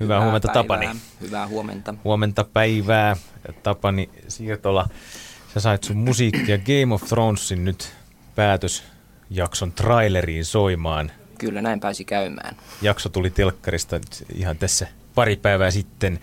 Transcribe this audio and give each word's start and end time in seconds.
Hyvää, 0.00 0.16
Hyvää 0.16 0.24
huomenta 0.24 0.48
päivää. 0.48 0.62
Tapani. 0.62 1.00
Hyvää 1.20 1.48
huomenta. 1.48 1.94
Huomenta 2.04 2.44
päivää. 2.44 3.16
Tapani 3.62 4.10
Siirtola, 4.28 4.88
sä 5.54 5.60
sait 5.60 5.84
sun 5.84 5.96
musiikkia 5.96 6.58
Game 6.58 6.94
of 6.94 7.02
Thronesin 7.02 7.64
nyt 7.64 7.92
päätösjakson 8.34 9.72
traileriin 9.72 10.44
soimaan. 10.44 11.12
Kyllä, 11.38 11.62
näin 11.62 11.80
pääsi 11.80 12.04
käymään. 12.04 12.56
Jakso 12.82 13.08
tuli 13.08 13.30
telkkarista 13.30 14.00
ihan 14.34 14.58
tässä 14.58 14.86
pari 15.14 15.36
päivää 15.36 15.70
sitten. 15.70 16.20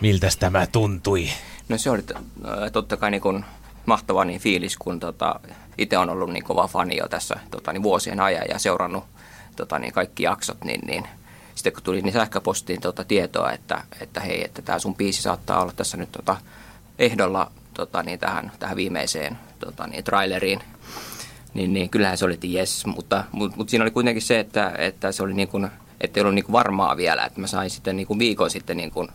Miltä 0.00 0.28
tämä 0.38 0.66
tuntui? 0.66 1.28
No 1.68 1.78
se 1.78 1.90
oli 1.90 2.02
totta 2.72 2.96
kai 2.96 3.10
niin 3.10 3.20
kuin 3.20 3.44
mahtava 3.86 4.24
niin 4.24 4.40
fiilis, 4.40 4.76
kun 4.76 5.00
tota, 5.00 5.40
itse 5.78 5.98
on 5.98 6.10
ollut 6.10 6.30
niin 6.30 6.44
kova 6.44 6.68
fani 6.68 6.96
jo 6.96 7.08
tässä 7.08 7.36
tota, 7.50 7.72
niin 7.72 7.82
vuosien 7.82 8.20
ajan 8.20 8.44
ja 8.50 8.58
seurannut 8.58 9.04
tota, 9.56 9.78
niin 9.78 9.92
kaikki 9.92 10.22
jaksot, 10.22 10.64
niin, 10.64 10.80
niin 10.86 11.08
sitten 11.54 11.72
kun 11.72 11.82
tuli 11.82 12.02
niin 12.02 12.12
sähköpostiin 12.12 12.80
tota, 12.80 13.04
tietoa, 13.04 13.52
että, 13.52 13.84
että 14.00 14.20
hei, 14.20 14.44
että 14.44 14.62
tämä 14.62 14.78
sun 14.78 14.94
biisi 14.94 15.22
saattaa 15.22 15.62
olla 15.62 15.72
tässä 15.76 15.96
nyt 15.96 16.12
tota, 16.12 16.36
ehdolla 16.98 17.52
tota, 17.74 18.02
niin 18.02 18.18
tähän, 18.18 18.52
tähän 18.58 18.76
viimeiseen 18.76 19.38
tota, 19.58 19.86
niin, 19.86 20.04
traileriin, 20.04 20.60
niin, 21.54 21.72
niin 21.72 21.90
kyllähän 21.90 22.18
se 22.18 22.24
oli, 22.24 22.34
että 22.34 22.46
yes, 22.46 22.86
mutta, 22.86 23.24
mutta, 23.32 23.56
mutta 23.56 23.70
siinä 23.70 23.82
oli 23.84 23.90
kuitenkin 23.90 24.22
se, 24.22 24.40
että, 24.40 24.72
että 24.78 25.12
se 25.12 25.22
oli 25.22 25.34
niin 25.34 25.48
kuin, 25.48 25.68
että 26.00 26.20
ei 26.20 26.22
ollut 26.22 26.34
niin 26.34 26.44
kuin 26.44 26.52
varmaa 26.52 26.96
vielä, 26.96 27.24
että 27.24 27.40
mä 27.40 27.46
sain 27.46 27.70
sitten 27.70 27.96
niin 27.96 28.06
kuin 28.06 28.18
viikon 28.18 28.50
sitten 28.50 28.76
niin 28.76 28.90
kuin 28.90 29.08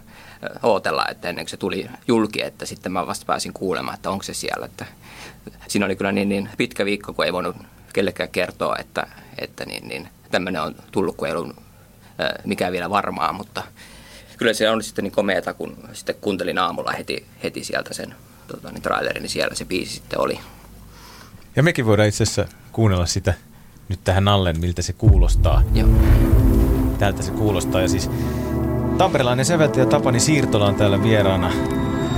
ootella, 0.64 1.06
että 1.12 1.30
ennen 1.30 1.46
kuin 1.46 1.50
se 1.50 1.58
tuli 1.58 1.90
julki, 2.08 2.42
että 2.42 2.66
sitten 2.66 2.92
mä 2.92 3.08
vasta 3.08 3.26
pääsin 3.26 3.54
kuulemaan, 3.54 3.96
että 3.96 4.10
onko 4.10 4.24
se 4.24 4.34
siellä. 4.34 4.66
Että 4.66 4.86
siinä 5.68 5.86
oli 5.86 5.96
kyllä 5.96 6.12
niin, 6.12 6.30
niin 6.30 6.50
pitkä 6.58 6.86
viikko, 6.86 7.14
kun 7.14 7.26
ei 7.26 7.34
voinut 7.34 7.56
kellekään 7.94 8.30
kertoa, 8.30 8.76
että, 8.80 9.08
että 9.38 9.66
niin, 9.66 9.88
niin, 9.88 10.10
tämmöinen 10.32 10.62
on 10.62 10.76
tullut, 10.92 11.18
kun 11.18 11.28
ei 11.28 11.34
ollut 11.34 11.56
mikään 12.46 12.72
vielä 12.72 12.90
varmaa, 12.90 13.34
mutta 13.34 13.64
kyllä 14.38 14.54
se 14.54 14.70
on 14.70 14.84
sitten 14.84 15.04
niin 15.04 15.12
komeata, 15.12 15.54
kun 15.54 15.78
sitten 15.94 16.16
kuuntelin 16.22 16.58
aamulla 16.58 16.92
heti, 16.92 17.26
heti 17.44 17.64
sieltä 17.64 17.94
sen 17.94 18.16
tota, 18.48 18.72
niin 18.72 18.82
trailerin, 18.82 19.22
niin 19.24 19.30
siellä 19.30 19.56
se 19.56 19.66
biisi 19.66 19.94
sitten 19.94 20.20
oli. 20.20 20.40
Ja 21.56 21.64
mekin 21.64 21.86
voidaan 21.86 22.10
itse 22.10 22.24
asiassa 22.24 22.46
kuunnella 22.72 23.06
sitä 23.06 23.34
nyt 23.90 24.00
tähän 24.04 24.28
alle, 24.28 24.54
miltä 24.54 24.82
se 24.82 24.94
kuulostaa. 24.94 25.64
Joo. 25.74 25.90
Tältä 27.00 27.24
se 27.24 27.32
kuulostaa. 27.32 27.82
Ja 27.82 27.88
siis 27.88 28.10
Tamperelainen 28.98 29.46
säveltäjä 29.46 29.86
Tapani 29.86 30.20
Siirtola 30.20 30.66
on 30.66 30.76
täällä 30.76 31.04
vieraana. 31.04 31.52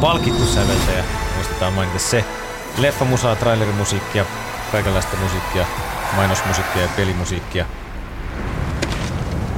Palkittu 0.01 0.45
säveltäjä, 0.45 1.03
muistetaan 1.35 1.73
mainita 1.73 1.99
se. 1.99 2.25
Leffamusaa, 2.77 3.35
trailerimusiikkia, 3.35 4.25
kaikenlaista 4.71 5.17
musiikkia, 5.17 5.65
mainosmusiikkia 6.15 6.81
ja 6.81 6.89
pelimusiikkia. 6.95 7.65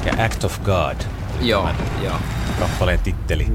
Ja 0.05 0.25
Act 0.25 0.43
of 0.43 0.59
God. 0.63 0.95
Joo, 1.41 1.69
joo. 2.03 2.15
Kappaleen 2.59 2.99
titteli. 2.99 3.47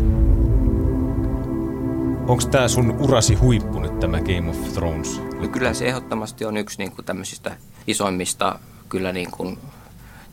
Onko 2.29 2.43
tämä 2.51 2.69
sun 2.69 2.91
urasi 2.91 3.35
huippu 3.35 3.81
nyt 3.81 4.01
tämä 4.01 4.21
Game 4.21 4.51
of 4.51 4.73
Thrones? 4.75 5.21
No 5.41 5.49
kyllä 5.49 5.75
se 5.75 5.87
ehdottomasti 5.87 6.45
on 6.45 6.57
yksi 6.57 6.79
niin 6.79 6.93
kuin 6.93 7.05
tämmöisistä 7.05 7.57
isoimmista 7.87 8.59
kyllä 8.89 9.13
niin 9.13 9.31
kuin, 9.31 9.59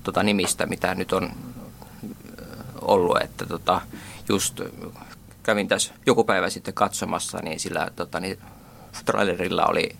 tota 0.03 0.23
nimistä, 0.23 0.65
mitä 0.65 0.95
nyt 0.95 1.13
on 1.13 1.29
ollut, 2.81 3.21
että 3.21 3.45
tota, 3.45 3.81
just 4.29 4.61
kävin 5.43 5.67
tässä 5.67 5.93
joku 6.05 6.23
päivä 6.23 6.49
sitten 6.49 6.73
katsomassa, 6.73 7.37
niin 7.43 7.59
sillä 7.59 7.87
tota, 7.95 8.19
niin, 8.19 8.39
trailerilla 9.05 9.65
oli 9.65 9.95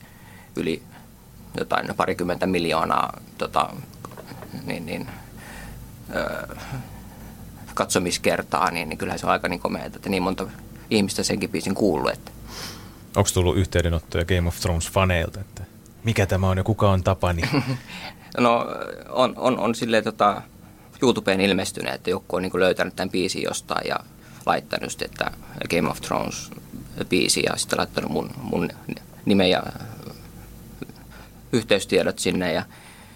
yli 0.55 0.83
jotain 1.57 1.95
parikymmentä 1.97 2.47
miljoonaa 2.47 3.19
tota, 3.37 3.69
niin, 4.65 4.85
niin, 4.85 5.07
ö, 6.15 6.55
katsomiskertaa, 7.73 8.71
niin, 8.71 8.89
niin 8.89 8.97
kyllä 8.97 9.17
se 9.17 9.25
on 9.25 9.31
aika 9.31 9.47
niin 9.47 9.59
komea, 9.59 9.85
että 9.85 10.09
niin 10.09 10.23
monta 10.23 10.47
ihmistä 10.89 11.23
senkin 11.23 11.49
biisin 11.49 11.75
kuullut. 11.75 12.11
Että. 12.11 12.31
Onko 13.15 13.29
tullut 13.33 13.57
yhteydenottoja 13.57 14.25
Game 14.25 14.47
of 14.47 14.59
Thrones 14.59 14.91
faneilta, 14.91 15.39
että 15.39 15.63
mikä 16.03 16.25
tämä 16.25 16.49
on 16.49 16.57
ja 16.57 16.63
kuka 16.63 16.89
on 16.89 17.03
Tapani? 17.03 17.41
no 18.39 18.65
on, 19.09 19.33
on, 19.37 19.59
on 19.59 19.75
silleen 19.75 20.03
tota, 20.03 20.41
YouTubeen 21.01 21.41
ilmestynyt, 21.41 21.93
että 21.93 22.09
joku 22.09 22.35
on 22.35 22.41
niin 22.41 22.59
löytänyt 22.59 22.95
tämän 22.95 23.09
biisin 23.09 23.43
jostain 23.43 23.87
ja 23.87 23.99
laittanut, 24.45 25.01
että 25.01 25.31
Game 25.69 25.89
of 25.89 26.01
Thrones 26.01 26.51
biisi 27.09 27.43
ja 27.45 27.57
sitten 27.57 27.79
laittanut 27.79 28.11
mun, 28.11 28.29
mun 28.41 28.69
nimen 29.25 29.49
ja 29.49 29.63
yhteystiedot 31.51 32.19
sinne 32.19 32.53
ja, 32.53 32.65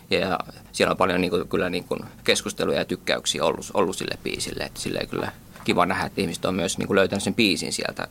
ja 0.09 0.39
siellä 0.71 0.91
on 0.91 0.97
paljon 0.97 1.21
niin 1.21 1.31
kuin, 1.31 1.47
kyllä 1.47 1.69
niin 1.69 1.83
kuin 1.83 1.99
keskusteluja 2.23 2.79
ja 2.79 2.85
tykkäyksiä 2.85 3.43
ollut, 3.43 3.71
ollut 3.73 3.97
sille 3.97 4.17
biisille, 4.23 4.63
että 4.63 4.79
sille 4.79 5.07
kyllä 5.09 5.31
kiva 5.63 5.85
nähdä, 5.85 6.05
että 6.05 6.21
ihmiset 6.21 6.45
on 6.45 6.55
myös 6.55 6.77
niin 6.77 6.87
kuin 6.87 6.95
löytänyt 6.95 7.23
sen 7.23 7.35
biisin 7.35 7.73
sieltä 7.73 8.07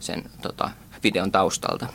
sen 0.00 0.24
tota, 0.42 0.70
videon 1.02 1.32
taustalta. 1.32 1.86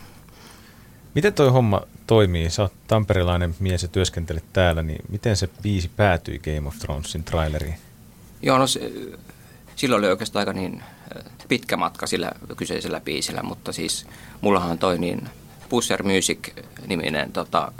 Miten 1.15 1.33
toi 1.33 1.49
homma 1.49 1.81
toimii? 2.07 2.49
Sä 2.49 2.61
oot 2.61 2.73
tamperelainen 2.87 3.55
mies 3.59 3.83
ja 3.83 3.87
työskentelet 3.87 4.43
täällä, 4.53 4.83
niin 4.83 5.05
miten 5.09 5.37
se 5.37 5.49
biisi 5.61 5.89
päätyi 5.95 6.39
Game 6.39 6.67
of 6.67 6.75
Thronesin 6.79 7.23
traileriin? 7.23 7.75
Joo, 8.41 8.57
no 8.57 8.67
se, 8.67 8.91
silloin 9.75 9.99
oli 9.99 10.11
oikeastaan 10.11 10.41
aika 10.41 10.53
niin 10.53 10.83
pitkä 11.47 11.77
matka 11.77 12.07
sillä 12.07 12.31
kyseisellä 12.57 12.99
biisillä, 12.99 13.43
mutta 13.43 13.71
siis 13.71 14.05
mullahan 14.41 14.77
toi 14.77 14.97
niin 14.97 15.29
Pusher 15.69 16.03
Music-niminen 16.03 17.31
tota, 17.31 17.71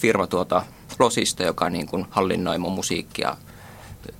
firma 0.00 0.26
tuota 0.26 0.62
Losista, 0.98 1.42
joka 1.42 1.70
niin 1.70 1.86
kuin 1.86 2.06
hallinnoi 2.10 2.58
mun 2.58 2.72
musiikkia 2.72 3.36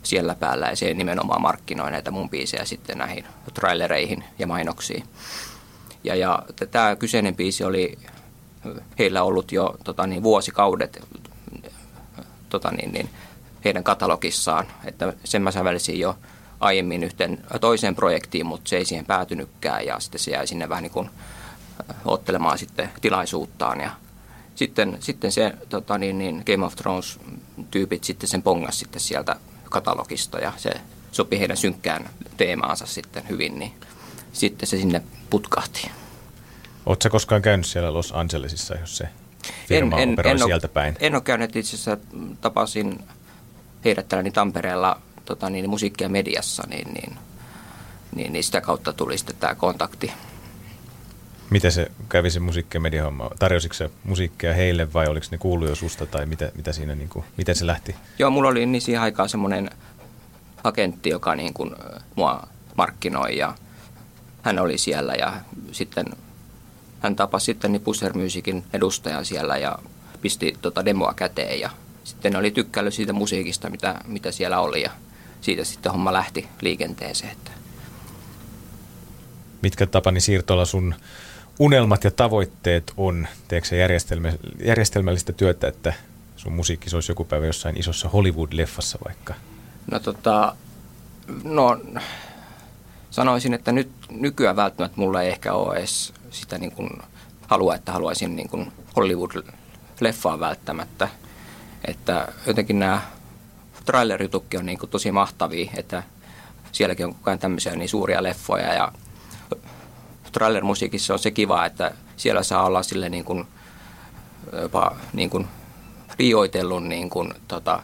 siellä 0.03 0.35
päällä 0.35 0.67
ja 0.67 0.77
se 0.77 0.95
nimenomaan 0.95 1.43
markkinoi 1.43 1.91
näitä 1.91 2.11
mun 2.11 2.31
biisejä 2.31 2.65
sitten 2.65 2.99
näihin 2.99 3.25
trailereihin 3.55 4.25
ja 4.39 4.47
mainoksiin. 4.47 5.05
Ja, 6.05 6.15
ja 6.15 6.43
tämä 6.71 6.97
kyseinen 6.97 7.37
biisi 7.37 7.65
oli 7.65 7.99
heillä 8.99 9.23
ollut 9.23 9.53
jo 9.53 9.77
tota 9.85 10.07
niin, 10.07 10.23
vuosikaudet 10.23 11.09
tota 12.49 12.71
niin, 12.71 12.93
niin, 12.93 13.11
heidän 13.65 13.85
katalogissaan. 13.85 14.67
Että 14.85 15.13
sen 15.25 15.43
mä 15.43 15.51
sävelsin 15.51 15.99
jo 15.99 16.19
aiemmin 16.61 17.05
yhteen 17.05 17.45
toiseen 17.61 17.95
projektiin, 17.95 18.47
mutta 18.47 18.69
se 18.69 18.77
ei 18.77 18.85
siihen 18.85 19.07
päätynytkään 19.07 19.87
ja 19.87 20.01
sitten 20.01 20.21
se 20.21 20.31
jäi 20.31 20.47
sinne 20.47 20.69
vähän 20.69 20.83
niin 20.83 20.93
kuin 20.93 21.11
ottelemaan 22.05 22.59
sitten 22.59 22.91
tilaisuuttaan. 23.01 23.81
Ja 23.81 23.91
sitten, 24.63 24.97
sitten 25.01 25.33
se 25.33 25.53
tota 25.69 25.99
niin, 25.99 26.19
niin 26.19 26.43
Game 26.47 26.67
of 26.67 26.75
Thrones-tyypit 26.77 28.05
sitten 28.05 28.29
sen 28.29 28.43
pongas 28.43 28.79
sitten 28.79 29.01
sieltä 29.01 29.37
katalogista 29.65 30.39
ja 30.39 30.53
se 30.57 30.71
sopi 31.13 31.39
heidän 31.39 31.57
synkkään 31.57 32.11
teemaansa 32.37 32.87
sitten 32.87 33.29
hyvin, 33.29 33.59
niin 33.59 33.73
sitten 34.33 34.69
se 34.69 34.77
sinne 34.77 35.03
putkahti. 35.31 35.91
Oletko 36.87 37.11
koskaan 37.11 37.43
käynyt 37.43 37.67
siellä 37.67 37.95
Los 37.95 38.13
Angelesissa, 38.13 38.75
jos 38.75 38.97
se 38.97 39.09
firma 39.69 39.97
en, 39.97 40.03
en, 40.03 40.13
operoi 40.13 40.33
en 40.33 40.39
sieltä 40.39 40.69
päin? 40.69 40.97
En 41.01 41.15
ole 41.15 41.23
käynyt 41.23 41.57
itse 41.57 41.77
asiassa, 41.77 41.97
tapasin 42.41 42.99
heidät 43.85 44.09
täällä 44.09 44.23
niin 44.23 44.33
Tampereella 44.33 45.01
tota, 45.25 45.51
niin, 45.51 45.71
musiikkia 45.71 46.09
mediassa, 46.09 46.63
niin, 46.69 46.95
niin, 46.95 47.19
niin, 48.15 48.33
niin 48.33 48.45
sitä 48.45 48.61
kautta 48.61 48.93
tuli 48.93 49.19
sitten 49.19 49.37
tämä 49.41 49.55
kontakti. 49.55 50.13
Miten 51.53 51.73
se 51.73 51.91
kävi 52.09 52.31
se 52.31 52.41
musiikki- 52.41 52.77
ja 52.77 52.81
mediahomma? 52.81 53.31
Tarjosiko 53.39 53.75
se 53.75 53.91
musiikkia 54.05 54.55
heille 54.55 54.93
vai 54.93 55.07
oliko 55.07 55.27
ne 55.31 55.39
kuullut 55.39 55.69
jo 55.69 55.75
susta 55.75 56.07
tai 56.07 56.27
mitä, 56.27 56.53
mitä 56.55 56.73
siinä, 56.73 56.95
niin 56.95 57.09
kuin, 57.09 57.25
miten 57.37 57.55
se 57.55 57.67
lähti? 57.67 57.95
Joo, 58.19 58.31
mulla 58.31 58.49
oli 58.49 58.67
niin 58.67 58.83
siihen 58.83 59.03
aikaan 59.03 59.29
semmoinen 59.29 59.71
agentti, 60.65 61.11
joka 61.11 61.35
niin 61.35 61.55
kuin, 61.55 61.71
mua 62.17 62.49
markkinoi 62.77 63.37
ja 63.37 63.55
hän 64.43 64.59
oli 64.59 64.79
siellä 64.79 65.15
ja 65.15 65.33
sitten 65.73 66.07
hän 67.01 67.17
tapasi 67.17 67.45
sitten 67.45 67.73
niin 67.73 67.83
Pusher 67.83 68.13
Musicin 68.13 68.65
edustajan 68.73 69.25
siellä 69.25 69.57
ja 69.57 69.79
pisti 70.21 70.57
tota 70.63 70.85
demoa 70.85 71.15
käteen 71.15 71.61
ja 71.61 71.71
sitten 72.05 72.37
oli 72.37 72.51
tykkäily 72.51 72.91
siitä 72.91 73.13
musiikista, 73.13 73.71
mitä, 73.71 74.01
mitä 74.07 74.33
siellä 74.33 74.61
oli 74.61 74.83
ja 74.83 74.91
siitä 75.41 75.65
sitten 75.65 75.93
homma 75.93 76.13
lähti 76.13 76.49
liikenteeseen. 76.61 77.33
Että. 77.33 77.51
Mitkä 79.63 79.87
Tapani 79.87 80.21
Siirtola 80.21 80.65
sun 80.65 80.95
unelmat 81.59 82.05
ja 82.05 82.11
tavoitteet 82.11 82.93
on? 82.97 83.29
Teekö 83.49 83.67
se 83.67 83.77
järjestelmällistä 84.65 85.33
työtä, 85.33 85.69
että 85.69 85.93
sun 86.37 86.53
musiikki 86.53 86.91
olisi 86.95 87.11
joku 87.13 87.25
päivä 87.25 87.47
jossain 87.47 87.77
isossa 87.77 88.09
Hollywood-leffassa 88.09 88.99
vaikka? 89.05 89.35
No 89.91 89.99
tota, 89.99 90.57
No 91.45 91.81
sanoisin, 93.11 93.55
että 93.55 93.73
nyt 93.73 93.91
nykyään 94.11 94.57
välttämättä 94.57 95.01
mulla 95.01 95.23
ei 95.23 95.29
ehkä 95.29 95.53
ole 95.53 95.77
edes 95.77 96.13
sitä 96.31 96.59
niin 96.59 96.73
kuin 96.73 96.91
halua, 97.47 97.75
että 97.75 97.93
haluaisin 97.93 98.37
niin 98.37 98.49
kuin 98.49 98.73
Hollywood-leffaa 98.97 100.41
välttämättä. 100.41 101.09
Että 101.85 102.29
jotenkin 102.47 102.79
nämä 102.79 103.03
traileritutkin 103.85 104.61
on 104.61 104.67
niin 104.67 104.79
kuin 104.79 104.91
tosi 104.91 105.13
mahtavia, 105.13 105.71
että 105.77 106.03
sielläkin 106.73 107.07
on 107.07 107.15
koko 107.15 107.31
ajan 107.31 107.39
tämmöisiä 107.39 107.77
niin 107.77 107.89
suuria 107.89 108.23
leffoja 108.23 108.75
ja 108.75 108.93
trailer-musiikissa 110.33 111.13
on 111.13 111.19
se 111.19 111.31
kiva, 111.31 111.67
että 111.67 111.95
siellä 112.17 112.43
saa 112.43 112.65
olla 112.65 112.83
sille 112.83 113.09
niin 113.09 113.25
kuin, 113.25 113.47
jopa 114.63 114.97
niin 115.13 115.31
kuin 115.31 115.47
rioitellun 116.19 116.89
niin 116.89 117.11
kuin, 117.11 117.35
tota, 117.49 117.83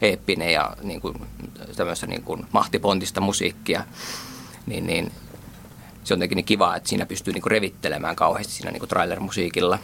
eeppinen 0.00 0.52
ja 0.52 0.76
niin 0.82 1.00
kuin, 1.00 1.14
niin 2.06 2.22
kuin 2.22 2.46
mahtipontista 2.52 3.20
musiikkia, 3.20 3.84
niin, 4.66 4.86
niin 4.86 5.12
se 6.04 6.14
on 6.14 6.18
jotenkin 6.18 6.36
niin 6.36 6.44
kiva, 6.44 6.76
että 6.76 6.88
siinä 6.88 7.06
pystyy 7.06 7.32
niin 7.32 7.42
kuin 7.42 7.50
revittelemään 7.50 8.16
kauheasti 8.16 8.52
siinä 8.52 8.70
niin 8.70 8.80
kuin 8.80 8.88
trailer-musiikilla. 8.88 9.78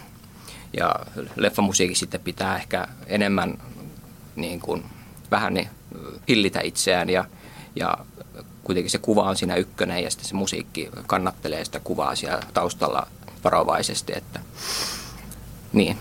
Ja 0.76 0.94
leffamusiikki 1.36 1.94
sitten 1.94 2.20
pitää 2.20 2.56
ehkä 2.56 2.88
enemmän 3.06 3.58
niin 4.36 4.60
kuin, 4.60 4.84
vähän 5.30 5.54
niin, 5.54 5.68
hillitä 6.28 6.60
itseään 6.60 7.10
ja, 7.10 7.24
ja 7.76 7.98
kuitenkin 8.68 8.90
se 8.90 8.98
kuva 8.98 9.22
on 9.22 9.36
siinä 9.36 9.56
ykkönen 9.56 10.02
ja 10.04 10.10
sitten 10.10 10.28
se 10.28 10.34
musiikki 10.34 10.90
kannattelee 11.06 11.64
sitä 11.64 11.80
kuvaa 11.80 12.14
siellä 12.14 12.42
taustalla 12.54 13.06
varovaisesti. 13.44 14.12
Että, 14.16 14.40
niin, 15.72 15.98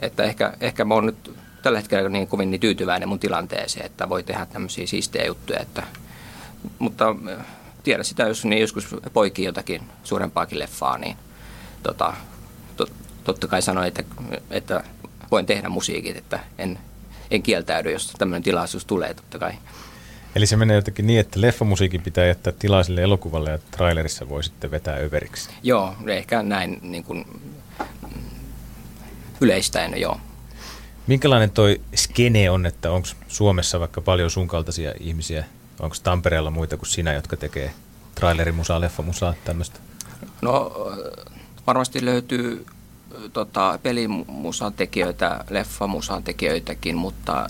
että 0.00 0.22
ehkä, 0.22 0.52
ehkä 0.60 0.84
mä 0.84 0.94
oon 0.94 1.06
nyt 1.06 1.36
tällä 1.62 1.78
hetkellä 1.78 2.08
niin 2.08 2.26
kovin 2.26 2.50
niin 2.50 2.60
tyytyväinen 2.60 3.08
mun 3.08 3.18
tilanteeseen, 3.18 3.86
että 3.86 4.08
voi 4.08 4.22
tehdä 4.22 4.46
tämmöisiä 4.46 4.86
siistejä 4.86 5.26
juttuja. 5.26 5.60
Että, 5.60 5.82
mutta 6.78 7.16
tiedä 7.82 8.02
sitä, 8.02 8.22
jos 8.22 8.44
niin 8.44 8.60
joskus 8.60 8.88
poikii 9.12 9.44
jotakin 9.44 9.82
suurempaakin 10.04 10.58
leffaa, 10.58 10.98
niin 10.98 11.16
tota, 11.82 12.14
tot, 12.76 12.92
totta 13.24 13.48
kai 13.48 13.62
sanoin, 13.62 13.88
että, 13.88 14.04
että 14.50 14.84
voin 15.30 15.46
tehdä 15.46 15.68
musiikit, 15.68 16.16
että 16.16 16.40
en, 16.58 16.78
en 17.30 17.42
kieltäydy, 17.42 17.92
jos 17.92 18.12
tämmöinen 18.18 18.42
tilaisuus 18.42 18.84
tulee 18.84 19.14
totta 19.14 19.38
kai. 19.38 19.52
Eli 20.34 20.46
se 20.46 20.56
menee 20.56 20.76
jotenkin 20.76 21.06
niin, 21.06 21.20
että 21.20 21.40
leffamusiikin 21.40 22.02
pitää 22.02 22.26
jättää 22.26 22.52
tilaa 22.58 22.82
sille 22.82 23.02
elokuvalle 23.02 23.50
ja 23.50 23.58
trailerissa 23.70 24.28
voi 24.28 24.44
sitten 24.44 24.70
vetää 24.70 24.96
överiksi. 24.96 25.50
Joo, 25.62 25.94
ehkä 26.06 26.42
näin 26.42 26.78
niin 26.82 27.04
kuin, 27.04 27.24
yleistäen, 29.40 30.00
joo. 30.00 30.20
Minkälainen 31.06 31.50
toi 31.50 31.80
skene 31.94 32.50
on, 32.50 32.66
että 32.66 32.90
onko 32.90 33.08
Suomessa 33.28 33.80
vaikka 33.80 34.00
paljon 34.00 34.30
sun 34.30 34.48
kaltaisia 34.48 34.92
ihmisiä, 35.00 35.44
onko 35.80 35.96
Tampereella 36.02 36.50
muita 36.50 36.76
kuin 36.76 36.88
sinä, 36.88 37.12
jotka 37.12 37.36
tekee 37.36 37.70
trailerimusaa, 38.14 38.80
leffamusaa, 38.80 39.34
tämmöistä? 39.44 39.80
No 40.42 40.72
varmasti 41.66 42.04
löytyy 42.04 42.66
tota, 43.32 43.78
pelimusan 43.82 44.72
tekijöitä, 44.72 45.44
leffamusan 45.50 46.22
tekijöitäkin, 46.22 46.96
mutta 46.96 47.48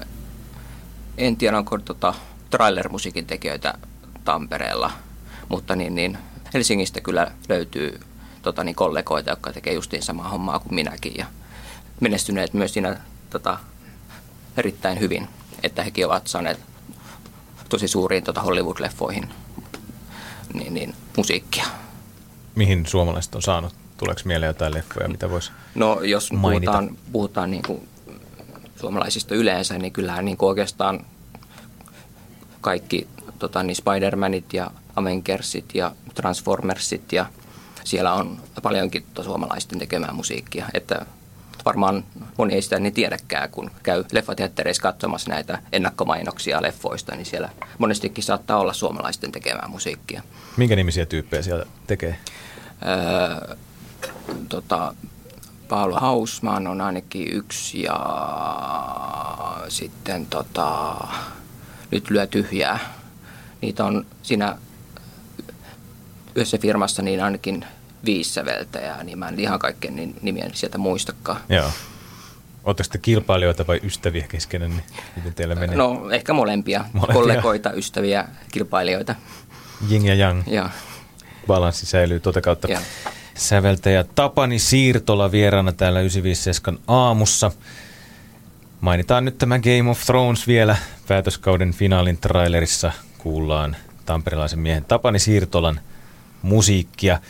en 1.19 1.37
tiedä, 1.37 1.59
onko 1.59 1.79
tota, 1.79 2.15
trailer-musiikin 2.53 3.27
tekijöitä 3.27 3.75
Tampereella, 4.25 4.91
mutta 5.49 5.77
niin, 5.77 5.95
niin 5.95 6.19
Helsingistä 6.55 7.01
kyllä 7.01 7.31
löytyy 7.49 8.01
tota, 8.43 8.65
niin 8.65 8.75
kollegoita, 8.75 9.31
jotka 9.31 9.53
tekee 9.53 9.73
justiin 9.73 10.03
samaa 10.03 10.29
hommaa 10.29 10.59
kuin 10.59 10.75
minäkin 10.75 11.13
ja 11.17 11.27
menestyneet 12.01 12.55
myös 12.55 12.73
siinä 12.73 12.97
tota, 13.31 13.59
erittäin 14.57 15.01
hyvin, 15.01 15.29
että 15.63 15.83
hekin 15.83 16.07
ovat 16.07 16.27
saaneet 16.27 16.61
tosi 17.69 17.89
suuriin 17.89 18.25
tota 18.25 18.41
Hollywood-leffoihin 18.43 19.29
niin, 20.55 20.75
niin, 20.75 20.95
musiikkia. 21.17 21.65
Mihin 22.55 22.87
suomalaiset 22.87 23.35
on 23.35 23.43
saanut? 23.43 23.75
Tuleeko 23.97 24.21
mieleen 24.25 24.49
jotain 24.49 24.75
leffoja, 24.75 25.09
mitä 25.09 25.31
voisi 25.31 25.53
No 25.75 26.01
jos 26.01 26.33
mainita? 26.33 26.73
puhutaan, 26.73 26.97
puhutaan 27.13 27.51
niin 27.51 27.63
kuin 27.67 27.89
suomalaisista 28.81 29.35
yleensä, 29.35 29.79
niin 29.79 29.93
kyllähän 29.93 30.25
niin 30.25 30.37
kuin 30.37 30.49
oikeastaan 30.49 31.07
kaikki 32.63 33.09
tota, 33.39 33.63
niin 33.63 33.77
Spider-Manit 33.77 34.53
ja 34.53 34.71
Avengersit 34.97 35.75
ja 35.75 35.93
Transformersit 36.15 37.13
ja 37.13 37.27
siellä 37.85 38.13
on 38.13 38.41
paljonkin 38.63 39.07
suomalaisten 39.23 39.79
tekemää 39.79 40.13
musiikkia. 40.13 40.67
Että 40.75 41.07
varmaan 41.65 42.05
moni 42.39 42.55
ei 42.55 42.63
sitä 42.63 42.79
niin 42.79 42.93
tiedäkään, 42.93 43.51
kun 43.51 43.71
käy 43.83 44.05
leffateattereissa 44.13 44.83
katsomassa 44.83 45.31
näitä 45.31 45.59
ennakkomainoksia 45.73 46.63
leffoista, 46.63 47.15
niin 47.15 47.27
siellä 47.27 47.49
monestikin 47.79 48.25
saattaa 48.25 48.59
olla 48.59 48.73
suomalaisten 48.73 49.33
tekemää 49.33 49.69
musiikkia. 49.69 50.23
Minkä 50.57 50.77
nimisiä 50.77 51.07
tyyppejä 51.07 51.43
siellä 51.43 51.67
tekee? 51.87 52.19
Öö, 52.87 53.57
tota, 54.49 54.95
Paolo 55.69 56.01
Hausman 56.01 56.67
on 56.67 56.81
ainakin 56.81 57.33
yksi 57.33 57.83
ja 57.83 58.01
sitten 59.69 60.27
tota, 60.27 60.95
nyt 61.93 62.11
lyö 62.11 62.27
tyhjää. 62.27 62.79
Niitä 63.61 63.85
on 63.85 64.07
siinä 64.23 64.57
yhdessä 66.35 66.59
firmassa 66.59 67.03
niin 67.03 67.25
ainakin 67.25 67.65
viisi 68.05 68.33
säveltäjää, 68.33 69.05
niin 69.05 69.19
mä 69.19 69.29
en 69.29 69.41
ihan 69.41 69.59
kaikkien 69.59 69.97
niin 69.97 70.17
nimien 70.23 70.51
sieltä 70.55 70.79
muistakaan. 70.79 71.41
Joo. 71.49 71.71
Oletteko 72.65 72.89
te 72.93 72.99
kilpailijoita 72.99 73.67
vai 73.67 73.81
ystäviä 73.83 74.27
keskenään, 74.29 74.71
niin 74.71 74.85
miten 75.17 75.35
teillä 75.35 75.55
menee? 75.55 75.77
No 75.77 76.11
ehkä 76.11 76.33
molempia, 76.33 76.85
Molempia. 76.93 77.15
kollegoita, 77.15 77.73
ystäviä, 77.73 78.29
kilpailijoita. 78.53 79.15
Jing 79.89 80.09
ja 80.09 80.15
Yang, 80.15 80.43
Ja, 80.47 80.71
balanssi 81.47 81.87
säilyy 81.87 82.21
tuota 82.21 82.41
kautta. 82.41 82.69
ja. 82.73 82.81
Säveltäjä 83.35 84.05
Tapani 84.15 84.59
Siirtola 84.59 85.33
vieraana 85.33 85.73
täällä 85.73 86.01
957 86.01 86.81
aamussa. 86.89 87.51
Mainitaan 88.81 89.25
nyt 89.25 89.39
tämä 89.39 89.59
Game 89.59 89.91
of 89.91 90.01
Thrones 90.07 90.47
vielä. 90.47 90.77
Päätöskauden 91.09 91.73
finaalin 91.73 92.19
trailerissa 92.19 92.93
kuullaan 93.19 93.77
tamperelaisen 94.07 94.59
miehen 94.59 94.85
Tapani 94.85 95.19
Siirtolan 95.19 95.81
musiikkia. 96.43 97.21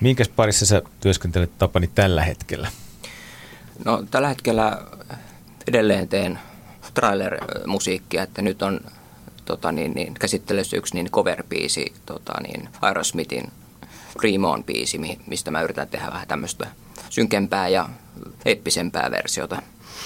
Minkäs 0.00 0.28
parissa 0.28 0.66
sä 0.66 0.82
työskentelet 1.00 1.58
Tapani 1.58 1.86
tällä 1.86 2.22
hetkellä? 2.22 2.68
No 3.84 4.04
tällä 4.10 4.28
hetkellä 4.28 4.82
edelleen 5.68 6.08
teen 6.08 6.38
trailer-musiikkia, 6.94 8.22
että 8.22 8.42
nyt 8.42 8.62
on 8.62 8.80
tota, 9.44 9.72
niin, 9.72 9.92
niin, 9.92 10.14
käsittelyssä 10.14 10.76
yksi 10.76 10.94
niin 10.94 11.10
cover-biisi, 11.10 11.92
tota, 12.06 12.32
niin, 12.42 12.68
Aerosmithin 12.80 13.52
Dream 14.20 14.44
On 14.44 14.64
biisi, 14.64 14.98
mi- 14.98 15.20
mistä 15.26 15.50
mä 15.50 15.62
yritän 15.62 15.88
tehdä 15.88 16.06
vähän 16.06 16.28
tämmöistä 16.28 16.66
synkempää 17.10 17.68
ja 17.68 17.88
eeppisempää 18.44 19.10
versiota. 19.10 19.62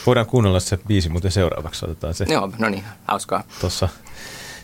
Voidaan 0.07 0.27
kuunnella 0.27 0.61
se 0.61 0.77
biisi 0.77 1.09
muuten 1.09 1.31
seuraavaksi, 1.31 1.85
otetaan 1.85 2.15
se 2.15 2.27
Joo, 2.29 2.53
no 2.59 2.69
niin, 2.69 2.85
hauskaa. 3.09 3.45
tuossa 3.61 3.89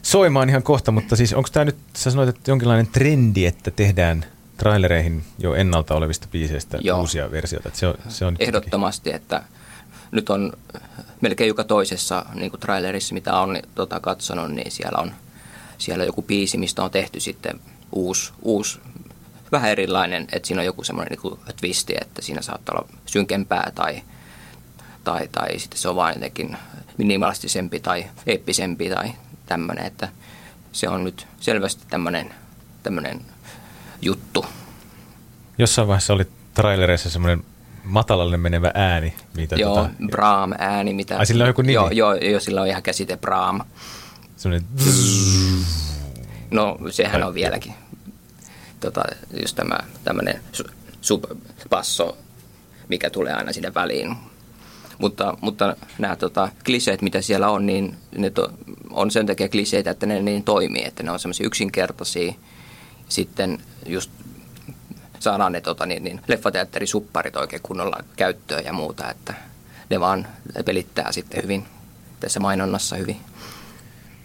soimaan 0.03 0.49
ihan 0.49 0.63
kohta, 0.63 0.93
mutta 0.93 1.17
siis 1.17 1.33
onko 1.33 1.49
tämä 1.53 1.65
nyt, 1.65 1.77
sä 1.97 2.11
sanoit, 2.11 2.29
että 2.29 2.51
jonkinlainen 2.51 2.87
trendi, 2.87 3.47
että 3.47 3.71
tehdään 3.71 4.25
trailereihin 4.57 5.25
jo 5.39 5.55
ennalta 5.55 5.95
olevista 5.95 6.29
biiseistä 6.33 6.79
Joo. 6.81 7.01
uusia 7.01 7.31
versioita, 7.31 7.69
että 7.69 7.81
se 7.81 7.87
on, 7.87 7.95
se 8.09 8.25
on 8.25 8.37
Ehdottomasti, 8.39 9.13
että 9.13 9.43
nyt 10.11 10.31
on 10.31 10.53
melkein 11.21 11.49
joka 11.49 11.65
toisessa 11.65 12.27
niin 12.35 12.51
kuin 12.51 12.61
trailerissa, 12.61 13.15
mitä 13.15 13.39
on 13.39 13.59
tota, 13.75 14.01
katsonut, 14.01 14.51
niin 14.51 14.71
siellä 14.71 14.99
on 14.99 15.13
siellä 15.79 16.05
joku 16.05 16.23
biisi, 16.23 16.59
mistä 16.59 16.85
on 16.85 16.91
tehty 16.91 17.21
sitten 17.21 17.61
uusi, 17.93 18.33
uusi 18.43 18.81
vähän 19.53 19.71
erilainen, 19.71 20.27
että 20.33 20.47
siinä 20.47 20.61
on 20.61 20.67
joku 20.67 20.85
semmoinen 20.85 21.19
niin 21.23 21.39
twisti, 21.61 21.95
että 22.01 22.23
siinä 22.23 22.43
saattaa 22.43 22.75
olla 22.79 22.89
synkempää 23.07 23.73
tai, 23.75 24.03
tai, 25.05 25.29
tai 25.33 25.59
sitten 25.59 25.79
se 25.79 25.89
on 25.89 25.97
vain 25.97 26.15
jotenkin 26.15 26.57
minimalistisempi 26.99 27.81
tai 27.81 28.05
eeppisempi 28.27 28.91
tai 28.91 29.13
tämmöinen, 29.47 29.87
että 29.87 30.09
se 30.73 30.89
on 30.89 31.05
nyt 31.05 31.27
selvästi 31.41 31.85
tämmöinen, 31.91 32.35
tämmöinen 32.83 33.21
juttu. 34.03 34.47
Jossain 35.59 35.89
vaiheessa 35.89 36.13
oli 36.13 36.25
trailereissa 36.55 37.11
semmoinen 37.11 37.45
matalalle 37.85 38.37
menevä 38.37 38.71
ääni. 38.75 39.15
Mitä 39.37 39.57
Joo, 39.57 39.77
tota, 39.77 39.91
Braam-ääni. 40.11 40.95
Mitä, 40.95 41.19
Ai, 41.19 41.27
sillä 41.27 41.45
on 41.45 41.49
joku 41.49 41.63
nimi? 41.63 41.73
Joo, 41.73 41.91
joo, 41.91 42.15
joo, 42.15 42.41
sillä 42.41 42.61
on 42.61 42.69
ihan 42.69 42.83
käsite 42.83 43.17
Braam. 43.17 43.61
semmoinen 44.37 44.67
No 46.51 46.79
sehän 46.91 47.23
on 47.23 47.35
vieläkin. 47.35 47.75
Tota, 48.81 49.03
just 49.43 49.57
tämä 49.57 49.79
tämmöinen 50.05 50.41
su- 50.53 50.73
subpasso, 51.01 52.19
mikä 52.89 53.11
tulee 53.11 53.33
aina 53.33 53.53
sinne 53.53 53.75
väliin. 53.75 54.17
Mutta, 54.99 55.37
mutta 55.41 55.77
nämä 55.99 56.17
tota, 56.17 56.49
kliseet, 56.65 57.03
mitä 57.03 57.21
siellä 57.21 57.49
on, 57.49 57.67
niin 57.67 57.97
ne 58.17 58.31
to, 58.31 58.53
on 58.91 59.11
sen 59.11 59.27
takia 59.27 59.49
kliseitä, 59.49 59.91
että 59.91 60.07
ne 60.07 60.23
niin 60.23 60.45
toimii, 60.45 60.85
että 60.85 61.03
ne 61.03 61.11
on 61.11 61.19
semmoisia 61.19 61.47
yksinkertaisia. 61.47 62.33
Sitten 63.09 63.59
just 63.87 64.11
saadaan 65.19 65.53
ne 65.53 65.61
tota, 65.61 65.87
niin, 65.87 66.05
niin, 66.05 66.21
leffateatterisupparit 66.29 67.37
oikein 67.37 67.63
kunnolla 67.63 68.05
käyttöön 68.17 68.65
ja 68.65 68.73
muuta, 68.73 69.11
että 69.11 69.35
ne 69.91 70.01
vaan 70.01 70.27
pelittää 70.65 71.13
sitten 71.13 71.43
hyvin 71.43 71.65
tässä 72.21 72.41
mainonnassa 72.41 72.97
hyvin. 72.97 73.17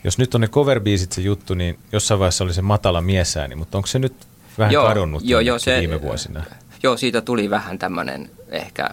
Jos 0.03 0.17
nyt 0.17 0.35
on 0.35 0.41
ne 0.41 0.47
cover 0.47 0.81
se 1.09 1.21
juttu, 1.21 1.53
niin 1.53 1.79
jossain 1.91 2.19
vaiheessa 2.19 2.43
oli 2.43 2.53
se 2.53 2.61
matala 2.61 3.01
miesääni, 3.01 3.55
mutta 3.55 3.77
onko 3.77 3.87
se 3.87 3.99
nyt 3.99 4.13
vähän 4.57 4.73
joo, 4.73 4.87
kadonnut 4.87 5.23
joo, 5.25 5.39
joo, 5.39 5.59
se, 5.59 5.79
viime 5.79 6.01
vuosina? 6.01 6.43
Joo, 6.83 6.97
siitä 6.97 7.21
tuli 7.21 7.49
vähän 7.49 7.79
tämmöinen 7.79 8.31
ehkä 8.49 8.89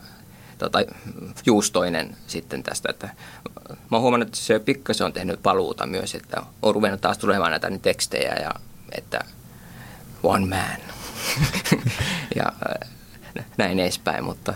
tota, 0.59 0.79
juustoinen 1.47 2.17
sitten 2.27 2.63
tästä. 2.63 2.89
Että 2.91 3.09
mä 3.69 3.97
oon 3.97 4.03
huomannut, 4.03 4.29
että 4.29 4.39
se 4.39 4.59
pikkasen 4.59 5.05
on 5.05 5.13
tehnyt 5.13 5.43
paluuta 5.43 5.87
myös, 5.87 6.15
että 6.15 6.43
on 6.63 6.75
ruvennut 6.75 7.01
taas 7.01 7.19
tulemaan 7.19 7.51
näitä 7.51 7.71
tekstejä 7.83 8.35
ja 8.35 8.51
että 8.93 9.25
one 10.23 10.47
man 10.47 10.77
ja 12.37 12.53
näin 13.57 13.81
edespäin, 13.81 14.25
mutta, 14.25 14.55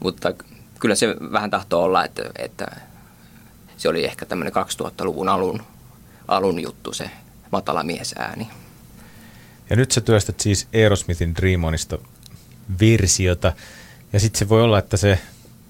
mutta 0.00 0.32
kyllä 0.80 0.94
se 0.94 1.16
vähän 1.32 1.50
tahtoo 1.50 1.82
olla, 1.82 2.04
että, 2.04 2.22
että 2.38 2.66
se 3.76 3.88
oli 3.88 4.04
ehkä 4.04 4.26
tämmöinen 4.26 4.52
2000-luvun 4.54 5.28
alun, 5.28 5.62
alun 6.28 6.60
juttu 6.60 6.92
se 6.92 7.10
matala 7.52 7.82
miesääni. 7.82 8.48
Ja 9.70 9.76
nyt 9.76 9.92
sä 9.92 10.00
työstät 10.00 10.40
siis 10.40 10.68
Aerosmithin 10.74 11.34
Dream 11.36 11.64
Onista 11.64 11.98
versiota, 12.80 13.52
ja 14.14 14.20
sitten 14.20 14.38
se 14.38 14.48
voi 14.48 14.62
olla, 14.62 14.78
että 14.78 14.96
se 14.96 15.18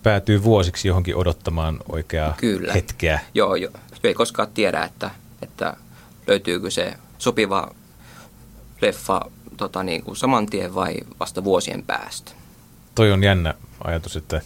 päätyy 0.03 0.43
vuosiksi 0.43 0.89
johonkin 0.89 1.17
odottamaan 1.17 1.79
oikeaa 1.89 2.35
Kyllä. 2.37 2.73
hetkeä. 2.73 3.21
Joo, 3.35 3.55
joo. 3.55 3.73
Ei 4.05 4.15
koskaan 4.15 4.49
tiedä, 4.55 4.83
että, 4.83 5.11
että 5.43 5.77
löytyykö 6.27 6.71
se 6.71 6.95
sopiva 7.19 7.75
leffa 8.81 9.21
tota, 9.57 9.83
niin 9.83 10.03
kuin 10.03 10.17
saman 10.17 10.47
tien 10.47 10.75
vai 10.75 10.95
vasta 11.21 11.45
vuosien 11.45 11.83
päästä. 11.87 12.33
Toi 12.95 13.13
on 13.13 13.23
jännä 13.23 13.55
ajatus, 13.85 14.17
että 14.17 14.41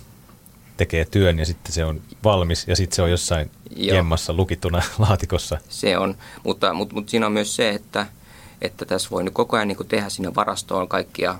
tekee 0.77 1.05
työn 1.05 1.39
ja 1.39 1.47
sitten 1.47 1.73
se 1.73 1.85
on 1.85 2.01
valmis 2.25 2.69
ja 2.69 2.77
sitten 2.77 2.97
se 2.97 3.03
on 3.03 3.11
jossain 3.11 3.51
Joo. 3.77 3.97
jemmassa 3.97 4.33
lukittuna 4.33 4.83
laatikossa. 5.09 5.59
Se 5.69 5.99
on, 5.99 6.17
mutta, 6.45 6.75
mutta, 6.75 6.95
mutta 6.95 7.11
siinä 7.11 7.27
on 7.27 7.33
myös 7.33 7.57
se, 7.57 7.71
että, 7.71 8.07
että 8.63 8.85
tässä 8.85 9.11
voi 9.11 9.25
nyt 9.25 9.35
koko 9.35 9.57
ajan 9.57 9.69
niin 9.69 9.77
kuin 9.77 9.89
tehdä 9.89 10.09
sinne 10.09 10.35
varastoon 10.35 10.89
kaikkia 10.89 11.39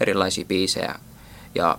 erilaisia 0.00 0.44
biisejä 0.44 0.94
ja 1.56 1.78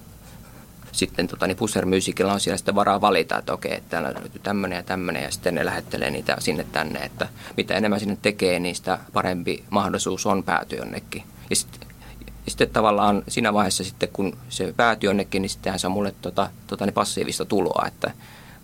sitten 0.92 1.28
tota, 1.28 1.48
niin 1.48 1.58
Pusser 1.58 1.86
Musicilla 1.86 2.34
on 2.34 2.40
siellä 2.40 2.58
sitten 2.58 2.76
varaa 2.76 3.02
valita, 3.02 3.38
että 3.38 3.54
okei, 3.54 3.74
että 3.74 3.90
täällä 3.90 4.14
löytyy 4.20 4.42
tämmöinen 4.44 4.76
ja 4.76 4.84
tämmöinen 4.84 5.24
ja 5.24 5.32
sitten 5.32 5.56
ne 5.56 5.66
lähettelee 5.66 6.12
niitä 6.12 6.36
sinne 6.40 6.66
tänne, 6.72 7.00
että 7.00 7.28
mitä 7.58 7.74
enemmän 7.74 8.00
sinne 8.00 8.18
tekee, 8.22 8.60
niin 8.60 8.76
sitä 8.76 9.00
parempi 9.14 9.64
mahdollisuus 9.70 10.26
on 10.26 10.44
päätyä 10.44 10.78
jonnekin. 10.78 11.24
Ja 11.50 11.56
sitten, 11.56 11.90
ja 12.46 12.52
sitten 12.52 12.70
tavallaan 12.70 13.24
siinä 13.28 13.54
vaiheessa 13.54 13.84
sitten, 13.84 14.10
kun 14.14 14.38
se 14.50 14.74
päätyy 14.78 15.10
jonnekin, 15.10 15.42
niin 15.42 15.50
sittenhän 15.50 15.80
se 15.80 15.88
on 15.88 15.94
mulle 15.94 16.16
tota, 16.22 16.50
tota, 16.68 16.86
niin 16.86 16.94
passiivista 16.94 17.46
tuloa, 17.46 17.88
että 17.88 18.12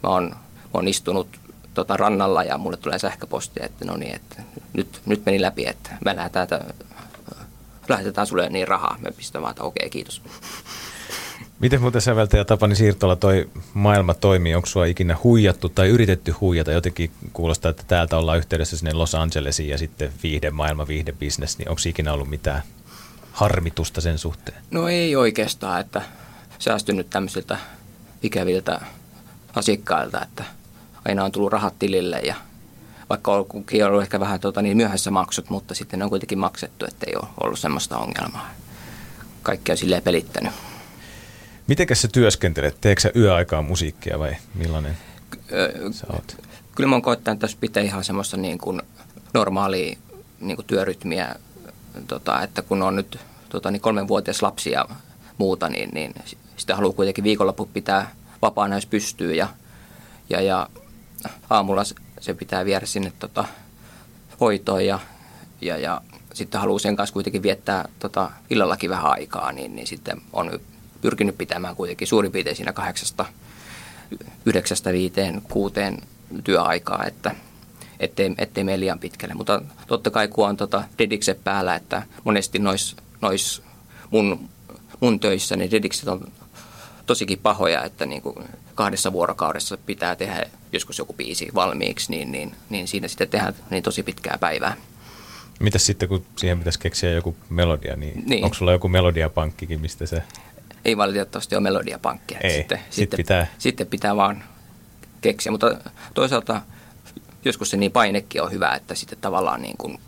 mä 0.04 0.10
oon, 0.10 0.30
mä 0.30 0.70
oon 0.74 0.88
istunut 0.88 1.28
tota, 1.74 1.98
rannalla 1.98 2.44
ja 2.44 2.58
mulle 2.58 2.78
tulee 2.78 3.00
sähköpostia, 3.00 3.66
että 3.66 3.86
no 3.86 3.98
niin, 3.98 4.16
että 4.16 4.44
nyt, 4.74 5.02
nyt 5.06 5.26
meni 5.26 5.42
läpi, 5.42 5.68
että 5.68 5.98
me 6.06 6.16
lähdetään, 6.16 6.48
lähetetään 7.90 8.28
sulle 8.28 8.50
niin 8.50 8.68
rahaa. 8.68 8.98
Me 9.02 9.12
pistän 9.12 9.42
vaan, 9.42 9.52
että 9.52 9.64
okei, 9.64 9.90
kiitos. 9.90 10.22
Miten 11.64 11.82
muuten 11.82 12.02
säveltäjä 12.02 12.46
Tapani 12.46 12.76
Siirtola 12.76 13.16
toi 13.16 13.50
maailma 13.74 14.14
toimii? 14.14 14.56
Onko 14.56 14.66
sua 14.66 14.86
ikinä 14.86 15.18
huijattu 15.24 15.70
tai 15.70 15.88
yritetty 15.88 16.32
huijata? 16.32 16.72
Jotenkin 16.72 17.12
kuulostaa, 17.34 17.72
että 17.72 17.84
täältä 17.88 18.18
ollaan 18.18 18.38
yhteydessä 18.38 18.78
sinne 18.78 18.94
Los 18.94 19.16
Angelesiin 19.16 19.70
ja 19.70 19.78
sitten 19.78 20.14
viihde 20.24 20.52
maailma, 20.52 20.88
viihde 20.88 21.12
business, 21.12 21.58
niin 21.58 21.70
onko 21.70 21.82
ikinä 21.86 22.14
ollut 22.14 22.30
mitään 22.30 22.64
harmitusta 23.32 24.02
sen 24.02 24.18
suhteen? 24.18 24.58
No 24.72 24.88
ei 24.88 25.16
oikeastaan, 25.16 25.82
että 25.82 26.02
säästynyt 26.60 27.10
tämmöisiltä 27.10 27.58
ikäviltä 28.24 28.82
asiakkailta, 29.56 30.22
että 30.22 30.44
aina 31.06 31.24
on 31.24 31.32
tullut 31.32 31.52
rahat 31.52 31.80
tilille 31.80 32.20
ja 32.20 32.36
vaikka 33.10 33.32
on 33.32 33.46
ollut 33.88 34.02
ehkä 34.02 34.20
vähän 34.20 34.40
tuota, 34.40 34.62
niin 34.62 34.78
myöhässä 34.78 35.12
maksut, 35.12 35.50
mutta 35.50 35.76
sitten 35.76 36.00
ne 36.00 36.04
on 36.04 36.10
kuitenkin 36.10 36.40
maksettu, 36.40 36.86
ettei 36.86 37.14
ole 37.16 37.30
ollut 37.44 37.60
semmoista 37.60 37.98
ongelmaa. 37.98 38.50
Kaikki 39.44 39.72
on 39.72 39.78
silleen 39.78 40.04
pelittänyt. 40.04 40.54
Mitenkäs 41.68 42.02
sä 42.02 42.08
työskentelet? 42.08 42.78
Teekö 42.82 43.02
sä 43.02 43.12
yöaikaa 43.16 43.62
musiikkia 43.62 44.20
vai 44.20 44.36
millainen 44.56 44.98
sä 45.92 46.08
oot? 46.14 46.38
Kyllä 46.76 46.90
mä 46.90 46.96
oon 46.96 47.02
koittanut 47.02 47.40
tässä 47.40 47.58
pitää 47.60 47.84
ihan 47.84 48.04
semmoista 48.04 48.38
niin 48.38 48.58
kuin 48.58 48.82
normaalia 49.34 49.98
niin 50.40 50.56
kuin 50.56 50.66
työrytmiä, 50.66 51.36
tota, 52.08 52.42
että 52.42 52.62
kun 52.62 52.82
on 52.82 52.96
nyt 52.96 53.20
tota, 53.50 53.72
niin 53.72 53.82
kolmenvuotias 53.82 54.42
lapsi 54.42 54.72
ja 54.72 54.86
muuta, 55.38 55.70
niin, 55.70 55.90
niin 55.94 56.14
sitä 56.58 56.76
haluaa 56.76 56.94
kuitenkin 56.94 57.24
viikonloppu 57.24 57.66
pitää 57.66 58.12
vapaana, 58.42 58.76
jos 58.76 58.86
pystyy 58.86 59.34
ja, 59.34 59.48
ja, 60.30 60.42
ja 60.42 60.70
aamulla 61.50 61.84
se 62.20 62.34
pitää 62.34 62.66
viedä 62.66 62.86
sinne 62.86 63.14
tota, 63.20 63.46
hoitoon 64.40 64.86
ja, 64.86 65.00
ja, 65.62 65.78
ja 65.78 66.02
sitten 66.34 66.62
haluaa 66.62 66.80
sen 66.80 66.96
kanssa 66.96 67.14
kuitenkin 67.14 67.44
viettää 67.44 67.90
tota, 68.00 68.32
illallakin 68.50 68.90
vähän 68.90 69.12
aikaa, 69.12 69.52
niin, 69.52 69.76
niin 69.76 69.88
sitten 69.88 70.22
on 70.34 70.60
pyrkinyt 71.04 71.38
pitämään 71.38 71.76
kuitenkin 71.76 72.08
suurin 72.08 72.32
piirtein 72.32 72.56
siinä 72.56 72.74
kahdeksasta, 72.74 73.26
yhdeksästä 74.46 74.94
viiteen, 74.94 75.42
kuuteen 75.42 75.98
työaikaa, 76.44 77.04
että 77.06 77.36
ettei, 78.00 78.36
ettei 78.38 78.64
mene 78.64 78.80
liian 78.80 79.00
pitkälle. 79.00 79.36
Mutta 79.36 79.62
totta 79.88 80.12
kai 80.12 80.28
kun 80.28 80.48
on 80.48 80.58
tota 80.58 80.84
dedikset 81.00 81.44
päällä, 81.44 81.76
että 81.76 82.04
monesti 82.24 82.60
nois, 82.60 82.96
nois 83.22 83.62
mun, 84.12 84.50
mun 85.00 85.20
töissä, 85.20 85.56
niin 85.56 85.72
dedikset 85.72 86.08
on 86.08 86.32
tosikin 87.06 87.40
pahoja, 87.40 87.84
että 87.84 88.06
niin 88.06 88.22
kuin 88.22 88.36
kahdessa 88.76 89.14
vuorokaudessa 89.14 89.78
pitää 89.78 90.16
tehdä 90.16 90.46
joskus 90.72 90.98
joku 90.98 91.14
biisi 91.14 91.48
valmiiksi, 91.56 92.12
niin, 92.12 92.32
niin, 92.32 92.56
niin 92.70 92.88
siinä 92.88 93.08
sitten 93.08 93.30
tehdään 93.30 93.56
niin 93.70 93.84
tosi 93.84 94.04
pitkää 94.04 94.38
päivää. 94.40 94.76
Mitäs 95.60 95.86
sitten, 95.86 96.10
kun 96.10 96.26
siihen 96.38 96.58
pitäisi 96.58 96.80
keksiä 96.80 97.10
joku 97.10 97.36
melodia, 97.50 97.96
niin, 97.96 98.24
niin. 98.26 98.44
onko 98.44 98.56
sulla 98.56 98.72
joku 98.72 98.88
melodiapankkikin, 98.88 99.82
mistä 99.82 100.06
se 100.06 100.24
ei 100.86 100.98
valitettavasti 100.98 101.56
ole 101.56 101.64
melodiapankkia. 101.64 102.40
Ei, 102.44 102.58
sitten, 102.58 102.80
sitten, 102.90 103.18
pitää. 103.18 103.48
sitten 103.58 103.88
pitää 103.88 104.16
vaan 104.16 104.44
keksiä, 105.22 105.52
mutta 105.52 105.78
toisaalta 106.14 106.62
joskus 107.46 107.70
se 107.70 107.78
niin 107.78 107.92
painekin 107.92 108.42
on 108.42 108.52
hyvä, 108.52 108.76
että 108.76 108.96
sitten 108.96 109.18
tavallaan 109.22 109.62
niin 109.62 109.78
kuin 109.78 110.00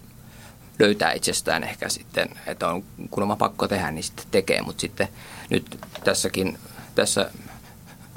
löytää 0.79 1.11
itsestään 1.11 1.63
ehkä 1.63 1.89
sitten, 1.89 2.29
että 2.47 2.67
on 2.67 2.83
kuulemma 3.09 3.35
pakko 3.35 3.67
tehdä, 3.67 3.91
niin 3.91 4.03
sitten 4.03 4.25
tekee, 4.31 4.61
mutta 4.61 4.81
sitten 4.81 5.07
nyt 5.49 5.79
tässäkin, 6.03 6.57
tässä 6.95 7.31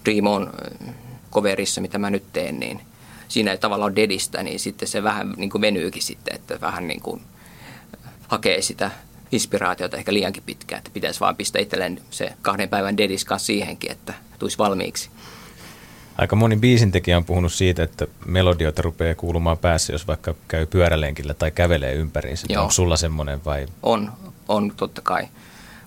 Dream 0.04 0.26
On 0.26 0.52
coverissa, 1.32 1.80
mitä 1.80 1.98
mä 1.98 2.10
nyt 2.10 2.24
teen, 2.32 2.60
niin 2.60 2.80
siinä 3.28 3.50
ei 3.50 3.58
tavallaan 3.58 3.96
dedistä, 3.96 4.42
niin 4.42 4.60
sitten 4.60 4.88
se 4.88 5.02
vähän 5.02 5.34
niin 5.36 5.50
kuin 5.50 5.60
venyykin 5.60 6.02
sitten, 6.02 6.34
että 6.34 6.60
vähän 6.60 6.88
niin 6.88 7.00
kuin 7.00 7.22
hakee 8.28 8.62
sitä 8.62 8.90
inspiraatiota 9.32 9.96
ehkä 9.96 10.12
liiankin 10.12 10.42
pitkään, 10.46 10.78
että 10.78 10.90
pitäisi 10.94 11.20
vaan 11.20 11.36
pistää 11.36 11.62
itselleen 11.62 12.00
se 12.10 12.32
kahden 12.42 12.68
päivän 12.68 12.96
dedis 12.96 13.24
kanssa 13.24 13.46
siihenkin, 13.46 13.90
että 13.90 14.14
tulisi 14.38 14.58
valmiiksi. 14.58 15.10
Aika 16.18 16.36
moni 16.36 16.56
biisintekijä 16.56 17.16
on 17.16 17.24
puhunut 17.24 17.52
siitä, 17.52 17.82
että 17.82 18.06
melodioita 18.26 18.82
rupeaa 18.82 19.14
kuulumaan 19.14 19.58
päässä, 19.58 19.92
jos 19.92 20.06
vaikka 20.06 20.34
käy 20.48 20.66
pyörälenkillä 20.66 21.34
tai 21.34 21.50
kävelee 21.50 21.94
ympäriinsä. 21.94 22.46
Joo. 22.48 22.62
Onko 22.62 22.72
sulla 22.72 22.96
semmoinen 22.96 23.44
vai? 23.44 23.66
On, 23.82 24.12
on 24.48 24.72
totta 24.76 25.00
kai, 25.00 25.28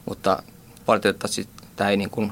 mutta 0.06 0.44
valitettavasti 0.88 1.48
tämä 1.76 1.90
ei 1.90 1.98
niin 1.98 2.10
kuin 2.10 2.32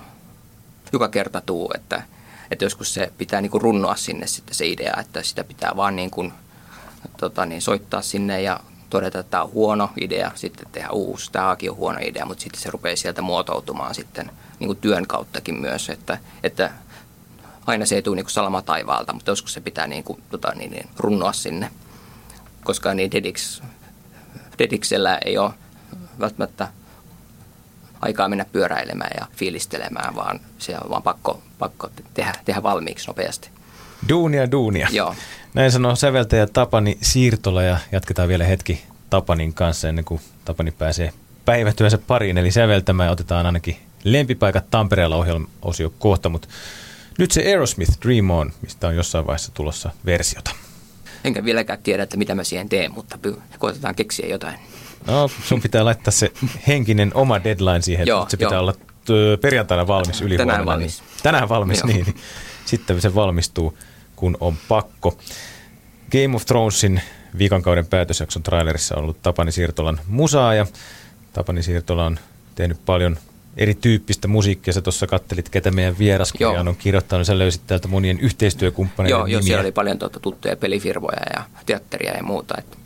joka 0.94 1.08
kerta 1.08 1.42
tuu, 1.42 1.72
että, 1.76 2.04
että 2.52 2.66
joskus 2.66 2.94
se 2.94 3.12
pitää 3.18 3.42
niin 3.42 3.52
kuin 3.52 3.62
runnoa 3.62 3.96
sinne 3.96 4.28
sitten 4.28 4.56
se 4.56 4.68
idea, 4.68 4.94
että 5.00 5.24
sitä 5.24 5.44
pitää 5.44 5.72
vaan 5.76 5.96
niin 5.96 6.12
kuin, 6.12 6.34
tota 7.18 7.46
niin, 7.46 7.62
soittaa 7.62 8.02
sinne 8.02 8.42
ja 8.42 8.60
todeta, 8.90 9.20
että 9.20 9.32
tämä 9.32 9.44
on 9.44 9.52
huono 9.52 9.90
idea, 10.02 10.32
sitten 10.36 10.68
tehdä 10.72 10.90
uusi, 10.90 11.32
tämäkin 11.32 11.72
on 11.72 11.78
huono 11.78 12.00
idea, 12.02 12.26
mutta 12.26 12.44
sitten 12.44 12.62
se 12.62 12.72
rupeaa 12.72 12.96
sieltä 12.96 13.22
muotoutumaan 13.22 13.96
sitten 13.96 14.32
niin 14.60 14.68
kuin 14.68 14.78
työn 14.78 15.08
kauttakin 15.08 15.56
myös, 15.62 15.90
että, 15.90 16.18
että 16.44 16.72
aina 17.68 17.86
se 17.86 17.96
ei 17.96 18.02
tule 18.02 18.16
niin 18.16 18.26
kuin 18.26 18.32
salama 18.32 18.62
taivaalta, 18.62 19.14
mutta 19.14 19.32
joskus 19.32 19.54
se 19.54 19.62
pitää 19.62 19.88
niin 19.88 20.04
kuin, 20.04 20.24
tota, 20.30 20.54
niin, 20.56 20.72
niin, 20.72 20.90
runnoa 20.98 21.34
sinne, 21.34 21.72
koska 22.64 22.94
niin 22.94 23.12
Dedix, 23.12 23.62
Dediksellä 24.60 25.18
ei 25.26 25.38
ole 25.38 25.52
välttämättä 26.20 26.68
aikaa 28.02 28.30
mennä 28.30 28.46
pyöräilemään 28.46 29.12
ja 29.20 29.28
fiilistelemään, 29.36 30.16
vaan 30.16 30.40
se 30.58 30.78
on 30.84 30.90
vaan 30.90 31.04
pakko, 31.04 31.42
pakko 31.60 31.90
tehdä, 32.14 32.34
tehdä 32.46 32.64
valmiiksi 32.64 33.08
nopeasti. 33.08 33.50
Duunia, 34.10 34.52
duunia. 34.52 34.88
Joo. 34.92 35.16
Näin 35.54 35.72
sanoo 35.72 35.96
säveltäjä 35.96 36.48
Tapani 36.48 36.98
Siirtola 37.02 37.64
ja 37.64 37.78
jatketaan 37.92 38.28
vielä 38.28 38.44
hetki 38.44 38.84
Tapanin 39.10 39.54
kanssa 39.54 39.90
ennen 39.90 40.06
kuin 40.06 40.22
Tapani 40.46 40.72
pääsee 40.72 41.14
päivätyönsä 41.46 41.98
pariin, 41.98 42.38
eli 42.38 42.52
säveltämään 42.52 43.12
otetaan 43.12 43.46
ainakin 43.46 43.78
lempipaikat 44.04 44.66
Tampereella 44.72 45.16
ohjelma-osio 45.16 45.94
kohta, 46.00 46.30
mutta 46.30 46.48
nyt 47.18 47.32
se 47.32 47.42
Aerosmith 47.42 47.92
Dream 48.06 48.30
On, 48.30 48.52
mistä 48.62 48.88
on 48.88 48.96
jossain 48.96 49.28
vaiheessa 49.28 49.52
tulossa 49.54 49.92
versiota. 50.06 50.52
Enkä 51.24 51.44
vieläkään 51.44 51.80
tiedä, 51.84 52.04
että 52.04 52.18
mitä 52.18 52.36
mä 52.36 52.44
siihen 52.44 52.70
teen, 52.70 52.92
mutta 52.94 53.20
koitetaan 53.60 53.96
keksiä 53.96 54.28
jotain. 54.28 54.60
No, 55.08 55.28
sun 55.44 55.62
pitää 55.62 55.86
laittaa 55.86 56.12
se 56.12 56.32
henkinen 56.68 57.12
oma 57.14 57.44
deadline 57.44 57.82
siihen, 57.82 58.08
joo, 58.08 58.22
että 58.22 58.32
se 58.32 58.38
pitää 58.38 58.54
jo. 58.54 58.60
olla 58.60 58.74
perjantaina 59.42 59.88
valmis 59.88 60.22
yli 60.22 60.38
Tänään 60.38 60.66
valmis. 60.66 61.00
Niin, 61.00 61.20
tänään 61.24 61.50
valmis, 61.50 61.84
niin, 61.84 62.06
niin. 62.06 62.16
Sitten 62.66 63.02
se 63.02 63.16
valmistuu, 63.16 63.78
kun 64.20 64.38
on 64.40 64.56
pakko. 64.68 65.18
Game 66.12 66.36
of 66.36 66.46
Thronesin 66.46 67.02
viikon 67.38 67.62
kauden 67.62 67.86
päätösjakson 67.86 68.44
trailerissa 68.44 68.96
on 68.96 69.02
ollut 69.04 69.22
Tapani 69.22 69.52
Siirtolan 69.52 70.00
musaa 70.08 70.54
ja 70.54 70.66
Tapani 71.34 71.64
Siirtola 71.64 72.06
on 72.06 72.20
tehnyt 72.56 72.86
paljon 72.86 73.18
erityyppistä 73.58 74.28
musiikkia. 74.28 74.74
Sä 74.74 74.82
tuossa 74.82 75.08
kattelit, 75.08 75.50
ketä 75.50 75.72
meidän 75.72 75.98
vieraskirjaan 75.98 76.68
on 76.68 76.76
kirjoittanut. 76.76 77.28
Sä 77.28 77.38
löysit 77.38 77.62
täältä 77.68 77.88
monien 77.88 78.20
yhteistyökumppaneiden 78.20 79.18
Joo, 79.18 79.26
nimiä. 79.26 79.34
joo 79.34 79.42
siellä 79.42 79.62
oli 79.62 79.72
paljon 79.72 80.00
tuota, 80.00 80.20
tuttuja 80.20 80.56
pelifirmoja 80.56 81.22
ja 81.36 81.44
teatteria 81.66 82.18
ja 82.18 82.24
muuta. 82.24 82.56
Että 82.58 82.78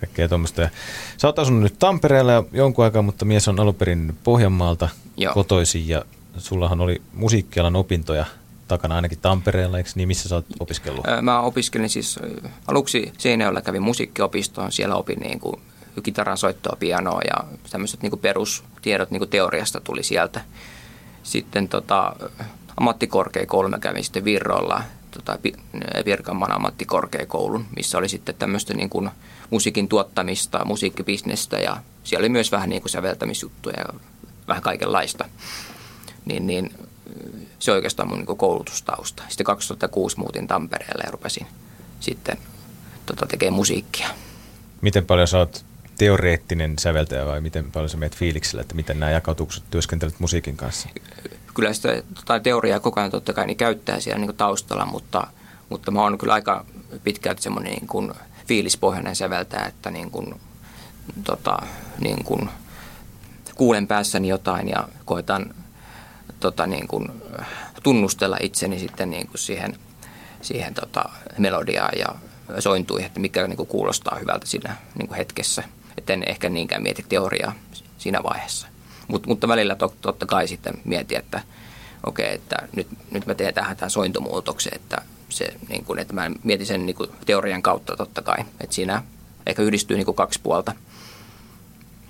Kaikkea 0.00 0.28
tuommoista. 0.28 0.68
Sä 1.16 1.28
oot 1.28 1.38
asunut 1.38 1.62
nyt 1.62 1.78
Tampereella 1.78 2.32
jo 2.32 2.48
jonkun 2.52 2.84
aikaa, 2.84 3.02
mutta 3.02 3.24
mies 3.24 3.48
on 3.48 3.60
alun 3.60 3.74
perin 3.74 4.16
Pohjanmaalta 4.24 4.88
Joo. 5.16 5.34
kotoisin 5.34 5.88
ja 5.88 6.04
sullahan 6.38 6.80
oli 6.80 7.02
musiikkialan 7.12 7.76
opintoja 7.76 8.26
takana 8.72 8.96
ainakin 8.96 9.18
Tampereella, 9.18 9.78
eikö 9.78 9.90
niin? 9.94 10.08
Missä 10.08 10.28
sä 10.28 10.34
oot 10.34 10.46
opiskellut? 10.60 11.04
Mä 11.22 11.40
opiskelin 11.40 11.88
siis 11.88 12.18
aluksi 12.66 13.12
Seinäjoella 13.18 13.62
kävin 13.62 13.82
musiikkiopistoon, 13.82 14.72
siellä 14.72 14.94
opin 14.94 15.18
niin 15.18 15.40
kuin 15.40 15.60
kitaran 16.02 16.38
soittoa, 16.38 16.76
pianoa 16.78 17.20
ja 17.28 17.44
tämmöiset 17.70 18.02
niin 18.02 18.10
kuin 18.10 18.20
perustiedot 18.20 19.10
niin 19.10 19.20
kuin 19.20 19.30
teoriasta 19.30 19.80
tuli 19.80 20.02
sieltä. 20.02 20.40
Sitten 21.22 21.68
tota, 21.68 22.16
ammattikorkeakoulu 22.76 23.68
mä 23.68 23.78
kävin 23.78 24.04
sitten 24.04 24.24
Virrolla, 24.24 24.82
tota, 25.10 25.38
Pi- 25.42 25.56
Pirkanmaan 26.04 26.52
ammattikorkeakoulun, 26.52 27.66
missä 27.76 27.98
oli 27.98 28.08
sitten 28.08 28.34
tämmöistä 28.34 28.74
niin 28.74 28.90
kuin 28.90 29.10
musiikin 29.50 29.88
tuottamista, 29.88 30.64
musiikkibisnestä 30.64 31.56
ja 31.56 31.76
siellä 32.04 32.22
oli 32.22 32.28
myös 32.28 32.52
vähän 32.52 32.68
niin 32.68 32.82
kuin 32.82 32.90
säveltämisjuttuja 32.90 33.76
ja 33.78 34.00
vähän 34.48 34.62
kaikenlaista. 34.62 35.24
Niin, 36.24 36.46
niin 36.46 36.74
se 37.62 37.70
on 37.70 37.76
oikeastaan 37.76 38.08
mun 38.08 38.18
niin 38.18 38.36
koulutustausta. 38.36 39.22
Sitten 39.28 39.44
2006 39.44 40.18
muutin 40.18 40.46
Tampereelle 40.46 41.02
ja 41.06 41.10
rupesin 41.10 41.46
sitten 42.00 42.38
tota, 43.06 43.26
tekemään 43.26 43.54
musiikkia. 43.54 44.08
Miten 44.80 45.06
paljon 45.06 45.28
sä 45.28 45.38
oot 45.38 45.64
teoreettinen 45.98 46.78
säveltäjä 46.78 47.26
vai 47.26 47.40
miten 47.40 47.72
paljon 47.72 47.88
sä 47.88 47.96
meet 47.96 48.16
fiiliksellä, 48.16 48.60
että 48.60 48.74
miten 48.74 49.00
nämä 49.00 49.12
sä 49.12 49.62
työskentelet 49.70 50.20
musiikin 50.20 50.56
kanssa? 50.56 50.88
Kyllä 51.54 51.72
sitä 51.72 52.02
tota, 52.14 52.40
teoriaa 52.40 52.80
koko 52.80 53.00
ajan 53.00 53.10
totta 53.10 53.32
kai 53.32 53.46
niin 53.46 53.56
käyttää 53.56 54.00
siellä 54.00 54.18
niin 54.26 54.36
taustalla, 54.36 54.86
mutta, 54.86 55.26
mutta 55.68 55.90
mä 55.90 56.02
oon 56.02 56.18
kyllä 56.18 56.32
aika 56.34 56.64
pitkälti 57.04 57.42
semmoinen 57.42 57.72
niin 57.72 57.86
kuin 57.86 58.12
fiilispohjainen 58.46 59.16
säveltäjä, 59.16 59.64
että 59.64 59.90
niin 59.90 60.10
kuin, 60.10 60.40
tota, 61.24 61.58
niin 62.00 62.24
kuin 62.24 62.48
kuulen 63.54 63.86
päässäni 63.86 64.28
jotain 64.28 64.68
ja 64.68 64.88
koitan 65.04 65.54
tota, 66.42 66.66
niin 66.66 66.88
kuin, 66.88 67.22
tunnustella 67.82 68.36
itseni 68.40 68.78
sitten 68.78 69.10
niin 69.10 69.26
kuin 69.26 69.38
siihen, 69.38 69.78
siihen 70.42 70.74
tota, 70.74 71.04
melodiaan 71.38 71.98
ja 71.98 72.08
sointuihin, 72.58 73.06
että 73.06 73.20
mikä 73.20 73.46
niin 73.46 73.56
kuin 73.56 73.66
kuulostaa 73.66 74.18
hyvältä 74.20 74.46
siinä 74.46 74.76
niin 74.98 75.08
kuin 75.08 75.16
hetkessä. 75.16 75.62
Että 75.98 76.12
en 76.12 76.24
ehkä 76.26 76.48
niinkään 76.48 76.82
mieti 76.82 77.04
teoriaa 77.08 77.52
siinä 77.98 78.22
vaiheessa. 78.22 78.68
Mut, 79.08 79.26
mutta 79.26 79.48
välillä 79.48 79.74
to, 79.74 79.94
totta 80.00 80.26
kai 80.26 80.48
sitten 80.48 80.74
mietin, 80.84 81.18
että 81.18 81.42
okei, 82.06 82.26
okay, 82.26 82.34
että 82.34 82.56
nyt, 82.76 82.88
nyt 83.10 83.26
mä 83.26 83.34
teen 83.34 83.54
tähän 83.54 83.76
tämän 83.76 83.90
sointomuutoksen, 83.90 84.72
että, 84.74 85.02
se, 85.28 85.54
niin 85.68 85.84
kuin, 85.84 85.98
että 85.98 86.12
mä 86.12 86.30
mietin 86.42 86.66
sen 86.66 86.86
niin 86.86 86.96
kuin 86.96 87.10
teorian 87.26 87.62
kautta 87.62 87.96
totta 87.96 88.22
kai. 88.22 88.44
Että 88.60 88.74
siinä 88.74 89.02
ehkä 89.46 89.62
yhdistyy 89.62 89.96
niin 89.96 90.04
kuin 90.04 90.14
kaksi 90.14 90.40
puolta. 90.42 90.72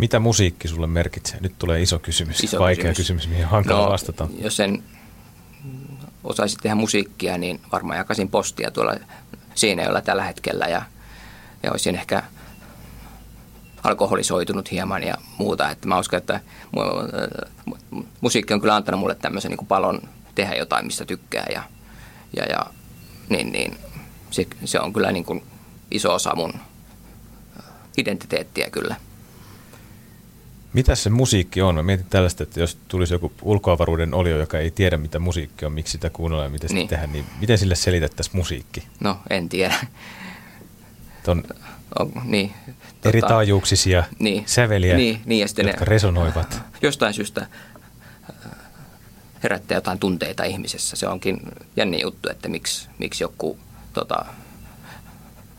Mitä 0.02 0.18
musiikki 0.18 0.68
sulle 0.68 0.86
merkitsee? 0.86 1.40
Nyt 1.40 1.58
tulee 1.58 1.82
iso 1.82 1.98
kysymys, 1.98 2.40
Iso 2.40 2.58
vaikea 2.58 2.82
kysymys. 2.82 2.96
kysymys, 2.96 3.28
mihin 3.28 3.44
on 3.44 3.50
hankala 3.50 3.90
vastata. 3.90 4.28
Jos 4.38 4.60
en 4.60 4.82
osaisi 6.24 6.56
tehdä 6.62 6.74
musiikkia, 6.74 7.38
niin 7.38 7.60
varmaan 7.72 7.98
jakaisin 7.98 8.28
postia 8.28 8.70
tuolla 8.70 8.96
Seinäjoella 9.54 10.00
tällä 10.00 10.24
hetkellä 10.24 10.66
ja, 10.66 10.82
ja 11.62 11.70
olisin 11.70 11.94
ehkä 11.94 12.22
alkoholisoitunut 13.82 14.70
hieman 14.70 15.02
ja 15.02 15.14
muuta. 15.38 15.70
Että 15.70 15.88
mä 15.88 15.98
uskon, 15.98 16.18
että 16.18 16.40
mu- 16.76 17.72
mu- 17.74 18.04
musiikki 18.20 18.54
on 18.54 18.60
kyllä 18.60 18.76
antanut 18.76 19.00
mulle 19.00 19.14
tämmöisen 19.14 19.50
niin 19.50 19.66
palon 19.66 20.00
tehdä 20.34 20.54
jotain, 20.54 20.86
mistä 20.86 21.04
tykkää 21.04 21.46
ja, 21.52 21.62
ja, 22.36 22.44
ja 22.44 22.66
niin, 23.28 23.52
niin, 23.52 23.78
se, 24.30 24.46
se 24.64 24.80
on 24.80 24.92
kyllä 24.92 25.12
niin 25.12 25.24
kuin 25.24 25.42
iso 25.90 26.14
osa 26.14 26.36
mun 26.36 26.52
identiteettiä 27.96 28.70
kyllä. 28.70 28.96
Mitä 30.72 30.94
se 30.94 31.10
musiikki 31.10 31.62
on? 31.62 31.74
Mä 31.74 31.82
mietin 31.82 32.06
tällaista, 32.10 32.42
että 32.42 32.60
jos 32.60 32.78
tulisi 32.88 33.14
joku 33.14 33.32
ulkoavaruuden 33.42 34.14
olio, 34.14 34.38
joka 34.38 34.58
ei 34.58 34.70
tiedä, 34.70 34.96
mitä 34.96 35.18
musiikki 35.18 35.64
on, 35.64 35.72
miksi 35.72 35.92
sitä 35.92 36.10
kuunnellaan 36.10 36.46
ja 36.46 36.50
miten 36.52 36.68
sitä 36.68 36.78
Niin. 36.78 36.88
tehdään, 36.88 37.12
niin 37.12 37.24
miten 37.40 37.58
sille 37.58 37.74
selitettäisiin 37.74 38.36
musiikki? 38.36 38.86
No, 39.00 39.18
en 39.30 39.48
tiedä. 39.48 39.74
On 41.28 41.44
On, 41.98 42.12
niin, 42.24 42.52
eri 43.04 43.20
tota, 43.20 43.34
taajuuksisia 43.34 44.04
niin, 44.18 44.42
säveliä, 44.46 44.96
niin, 44.96 45.20
niin, 45.26 45.40
ja 45.40 45.48
sitten 45.48 45.66
jotka 45.66 45.84
ne- 45.84 45.88
resonoivat. 45.88 46.60
jostain 46.82 47.14
syystä 47.14 47.40
äh, 47.40 48.50
herättää 49.42 49.76
jotain 49.76 49.98
tunteita 49.98 50.44
ihmisessä. 50.44 50.96
Se 50.96 51.08
onkin 51.08 51.40
jännä 51.76 51.96
juttu, 52.02 52.28
että 52.30 52.48
miksi, 52.48 52.88
miksi 52.98 53.24
joku 53.24 53.58
tota, 53.92 54.24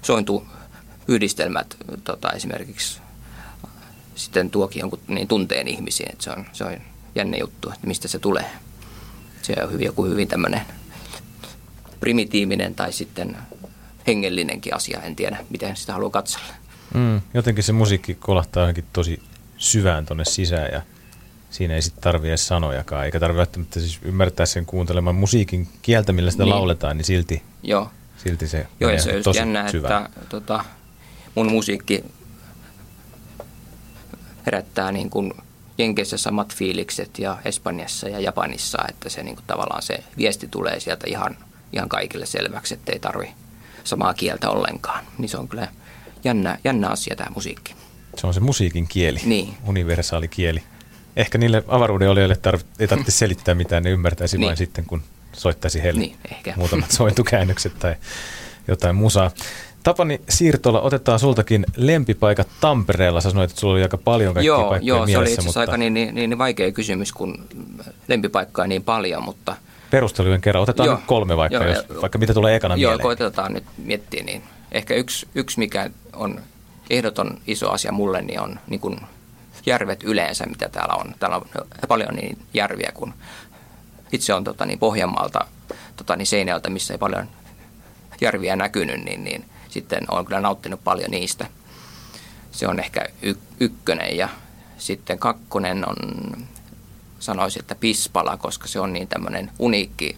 sointu 0.01 0.47
yhdistelmät 1.07 1.77
tota, 2.03 2.31
esimerkiksi 2.31 3.01
sitten 4.15 4.49
tuokin 4.49 4.79
jonkun 4.79 4.99
niin 5.07 5.27
tunteen 5.27 5.67
ihmisiin. 5.67 6.11
Että 6.11 6.23
se, 6.23 6.29
on, 6.31 6.45
se 6.53 6.63
on 6.63 6.77
jännä 7.15 7.37
juttu, 7.37 7.69
että 7.69 7.87
mistä 7.87 8.07
se 8.07 8.19
tulee. 8.19 8.45
Se 9.41 9.55
on 9.63 9.71
hyvin, 9.71 9.85
joku 9.85 10.05
hyvin 10.05 10.27
tämmöinen 10.27 10.61
primitiivinen 11.99 12.75
tai 12.75 12.93
sitten 12.93 13.37
hengellinenkin 14.07 14.75
asia. 14.75 15.01
En 15.01 15.15
tiedä, 15.15 15.37
miten 15.49 15.75
sitä 15.75 15.93
haluaa 15.93 16.09
katsella. 16.11 16.45
Mm, 16.93 17.21
jotenkin 17.33 17.63
se 17.63 17.71
musiikki 17.73 18.15
kolahtaa 18.15 18.63
johonkin 18.63 18.85
tosi 18.93 19.21
syvään 19.57 20.05
tonne 20.05 20.25
sisään 20.25 20.69
ja 20.71 20.81
siinä 21.49 21.75
ei 21.75 21.81
sitten 21.81 22.03
tarvitse 22.03 22.37
sanojakaan, 22.37 23.05
eikä 23.05 23.19
tarvitse 23.19 23.37
välttämättä 23.37 23.79
siis 23.79 23.99
ymmärtää 24.01 24.45
sen 24.45 24.65
kuunteleman 24.65 25.15
musiikin 25.15 25.67
kieltä, 25.81 26.13
millä 26.13 26.31
sitä 26.31 26.43
Niin. 26.43 26.55
lauletaan, 26.55 26.97
niin 26.97 27.05
silti, 27.05 27.43
Joo, 27.63 27.89
silti 28.17 28.47
se 28.47 28.67
Joo, 28.79 28.91
ja 28.91 29.01
se 29.01 29.17
on 29.17 29.23
tosi 29.23 29.39
jännä, 29.39 29.71
syvään. 29.71 30.05
että 30.05 30.19
tota, 30.29 30.65
mun 31.35 31.51
musiikki 31.51 32.03
herättää 34.45 34.91
niin 34.91 35.09
kuin 35.09 35.33
Jenkeissä 35.77 36.17
samat 36.17 36.55
fiilikset 36.55 37.19
ja 37.19 37.37
Espanjassa 37.45 38.09
ja 38.09 38.19
Japanissa, 38.19 38.77
että 38.89 39.09
se 39.09 39.23
niin 39.23 39.35
kuin 39.35 39.45
tavallaan 39.47 39.81
se 39.81 40.03
viesti 40.17 40.47
tulee 40.47 40.79
sieltä 40.79 41.07
ihan, 41.09 41.37
ihan 41.73 41.89
kaikille 41.89 42.25
selväksi, 42.25 42.73
että 42.73 42.91
ei 42.91 42.99
tarvi 42.99 43.29
samaa 43.83 44.13
kieltä 44.13 44.49
ollenkaan. 44.49 45.05
Niin 45.17 45.29
se 45.29 45.37
on 45.37 45.47
kyllä 45.47 45.67
jännä, 46.23 46.57
jännä 46.63 46.89
asia 46.89 47.15
tämä 47.15 47.29
musiikki. 47.35 47.75
Se 48.17 48.27
on 48.27 48.33
se 48.33 48.39
musiikin 48.39 48.87
kieli, 48.87 49.19
Niin. 49.25 49.53
universaali 49.67 50.27
kieli. 50.27 50.63
Ehkä 51.15 51.37
niille 51.37 51.63
avaruuden 51.67 52.09
olijoille 52.09 52.35
tarv- 52.47 52.65
ei 52.79 52.87
tarvitse 52.87 53.11
selittää 53.21 53.55
mitään, 53.55 53.83
ne 53.83 53.89
ymmärtäisi 53.89 54.37
Niin. 54.37 54.45
vain 54.47 54.57
sitten, 54.57 54.85
kun 54.85 55.03
soittaisi 55.33 55.83
heille 55.83 55.99
Niin, 55.99 56.15
ehkä. 56.31 56.53
muutamat 56.55 56.91
sointukäännökset 57.01 57.79
tai 57.79 57.95
jotain 58.67 58.95
musaa. 58.95 59.31
Tapani 59.83 60.21
Siirtola, 60.29 60.81
otetaan 60.81 61.19
sultakin 61.19 61.65
lempipaikat 61.75 62.47
Tampereella. 62.61 63.21
Sä 63.21 63.29
sanoit, 63.29 63.51
että 63.51 63.59
sulla 63.59 63.73
oli 63.73 63.83
aika 63.83 63.97
paljon 63.97 64.33
kaikkia 64.33 64.47
Joo, 64.47 64.69
paikkoja 64.69 64.87
joo 64.87 64.97
se 64.97 65.01
oli 65.01 65.05
mielessä, 65.05 65.31
itse 65.31 65.41
asiassa 65.41 65.59
mutta 65.59 65.71
aika 65.71 65.77
niin, 65.77 65.93
niin, 65.93 66.15
niin, 66.15 66.29
niin 66.29 66.37
vaikea 66.37 66.71
kysymys, 66.71 67.11
kun 67.11 67.45
lempipaikkaa 68.07 68.67
niin 68.67 68.83
paljon, 68.83 69.23
mutta 69.23 69.55
perustelujen 69.91 70.41
kerran. 70.41 70.63
Otetaan 70.63 70.87
Joo. 70.87 70.95
nyt 70.95 71.05
kolme 71.05 71.37
vaikka, 71.37 71.57
Joo, 71.57 71.67
jos, 71.67 71.85
vaikka 72.01 72.17
mitä 72.17 72.33
tulee 72.33 72.55
ekana 72.55 72.75
Joo, 72.75 72.91
mieleen. 72.91 73.03
koitetaan 73.03 73.53
nyt 73.53 73.63
miettiä, 73.77 74.23
niin 74.23 74.43
ehkä 74.71 74.93
yksi, 74.93 75.27
yksi 75.35 75.59
mikä 75.59 75.89
on 76.13 76.41
ehdoton 76.89 77.37
iso 77.47 77.69
asia 77.69 77.91
mulle, 77.91 78.21
niin 78.21 78.39
on 78.39 78.59
niin 78.67 78.79
kuin 78.79 78.99
järvet 79.65 80.03
yleensä, 80.03 80.45
mitä 80.45 80.69
täällä 80.69 80.95
on. 80.95 81.15
Täällä 81.19 81.37
on 81.37 81.45
paljon 81.87 82.15
niin 82.15 82.37
järviä, 82.53 82.91
kun 82.93 83.13
itse 84.11 84.33
on 84.33 84.43
tota, 84.43 84.65
niin 84.65 84.79
Pohjanmaalta 84.79 85.45
tota, 85.95 86.15
niin 86.15 86.27
Seinäjältä, 86.27 86.69
missä 86.69 86.93
ei 86.93 86.97
paljon 86.97 87.27
järviä 88.21 88.55
näkynyt, 88.55 89.03
niin, 89.05 89.23
niin 89.23 89.45
sitten 89.73 90.03
olen 90.11 90.25
kyllä 90.25 90.41
nauttinut 90.41 90.83
paljon 90.83 91.11
niistä. 91.11 91.47
Se 92.51 92.67
on 92.67 92.79
ehkä 92.79 93.05
y- 93.21 93.35
ykkönen 93.59 94.17
ja 94.17 94.29
sitten 94.77 95.19
kakkonen 95.19 95.89
on, 95.89 95.95
sanoisin, 97.19 97.59
että 97.59 97.75
Pispala, 97.75 98.37
koska 98.37 98.67
se 98.67 98.79
on 98.79 98.93
niin 98.93 99.07
tämmöinen 99.07 99.51
uniikki 99.59 100.17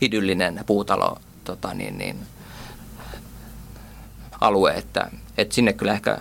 idyllinen 0.00 0.64
puutalo 0.66 1.20
tota, 1.44 1.74
niin, 1.74 1.98
niin, 1.98 2.16
alue, 4.40 4.74
että, 4.74 5.10
että 5.38 5.54
sinne 5.54 5.72
kyllä 5.72 5.92
ehkä 5.92 6.18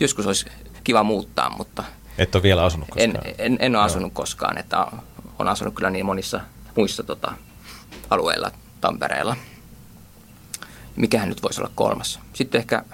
joskus 0.00 0.26
olisi 0.26 0.46
kiva 0.84 1.02
muuttaa, 1.02 1.50
mutta 1.50 1.84
Et 2.18 2.34
ole 2.34 2.42
vielä 2.42 2.64
asunut 2.64 2.88
en, 2.96 3.12
koskaan. 3.12 3.34
en, 3.38 3.56
en 3.60 3.76
ole 3.76 3.84
asunut 3.84 4.12
koskaan, 4.12 4.58
että 4.58 4.86
on 5.38 5.48
asunut 5.48 5.74
kyllä 5.74 5.90
niin 5.90 6.06
monissa 6.06 6.40
muissa 6.76 7.02
tota, 7.02 7.32
alueilla 8.10 8.50
Tampereella. 8.80 9.36
Mikähän 10.96 11.28
nyt 11.28 11.42
voisi 11.42 11.60
olla 11.60 11.70
kolmas? 11.74 12.20
Sitten 12.32 12.58
ehkä 12.58 12.84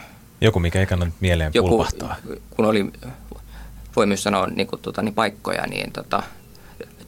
Joku, 0.40 0.60
mikä 0.60 0.80
ei 0.80 0.86
kannata 0.86 1.12
mieleen 1.20 1.50
joku, 1.54 1.68
pulpahtaa. 1.68 2.16
kun 2.50 2.64
oli, 2.64 2.92
voi 3.96 4.06
myös 4.06 4.22
sanoa 4.22 4.46
niin 4.46 4.66
kuin, 4.66 4.82
tota, 4.82 5.02
niin 5.02 5.14
paikkoja, 5.14 5.66
niin 5.66 5.92
tota, 5.92 6.22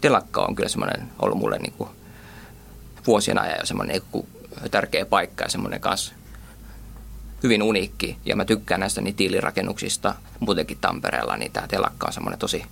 telakka 0.00 0.40
on 0.40 0.54
kyllä 0.54 0.68
semmoinen 0.68 1.08
ollut 1.18 1.38
mulle 1.38 1.58
niin 1.58 1.72
kuin, 1.78 1.90
vuosien 3.06 3.38
ajan 3.38 3.58
jo 3.60 3.66
semmoinen 3.66 3.94
niin 3.94 4.08
kuin 4.10 4.26
tärkeä 4.70 5.06
paikka 5.06 5.44
ja 5.44 5.50
semmoinen 5.50 5.80
kanssa 5.80 6.14
hyvin 7.42 7.62
uniikki. 7.62 8.16
Ja 8.24 8.36
mä 8.36 8.44
tykkään 8.44 8.80
näistä 8.80 9.00
niin 9.00 9.14
tiilirakennuksista 9.14 10.14
muutenkin 10.40 10.78
Tampereella, 10.80 11.36
niin 11.36 11.52
tämä 11.52 11.68
telakka 11.68 12.06
on 12.06 12.12
semmoinen 12.12 12.38
tosi, 12.38 12.64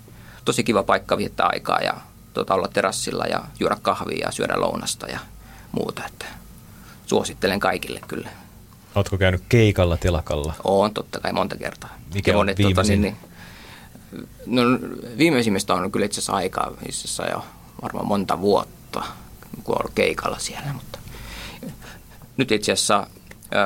tosi 0.44 0.64
kiva 0.64 0.83
paikka 0.83 1.18
viettää 1.18 1.46
aikaa 1.46 1.80
ja 1.80 1.94
tota, 2.35 2.54
olla 2.54 2.68
terassilla 2.68 3.24
ja 3.24 3.44
juoda 3.61 3.76
kahvia 3.83 4.26
ja 4.26 4.33
syödä 4.33 4.61
lounasta 4.61 5.06
ja 5.06 5.18
muuta. 5.72 6.02
Että 6.06 6.26
suosittelen 7.10 7.60
kaikille 7.60 8.00
kyllä. 8.08 8.28
Oletko 8.94 9.18
käynyt 9.18 9.42
keikalla 9.48 9.96
telakalla? 9.96 10.54
Oon 10.64 10.94
totta 10.94 11.20
kai 11.20 11.32
monta 11.32 11.56
kertaa. 11.56 11.98
Mikä 12.14 12.30
on 12.30 12.36
monet, 12.36 12.58
viimeisin? 12.58 13.02
niin, 13.02 13.16
no, 14.46 14.62
viimeisimmistä 15.18 15.74
on 15.74 15.92
kyllä 15.92 16.06
itse 16.06 16.18
asiassa 16.20 16.32
aikaa, 16.32 16.72
itse 16.88 16.98
asiassa 17.04 17.26
jo 17.26 17.44
varmaan 17.82 18.06
monta 18.06 18.40
vuotta, 18.40 19.02
kun 19.64 19.76
olen 19.80 19.92
keikalla 19.94 20.38
siellä. 20.38 20.72
Mutta 20.72 20.98
nyt 22.36 22.52
itse 22.52 22.72
asiassa, 22.72 23.06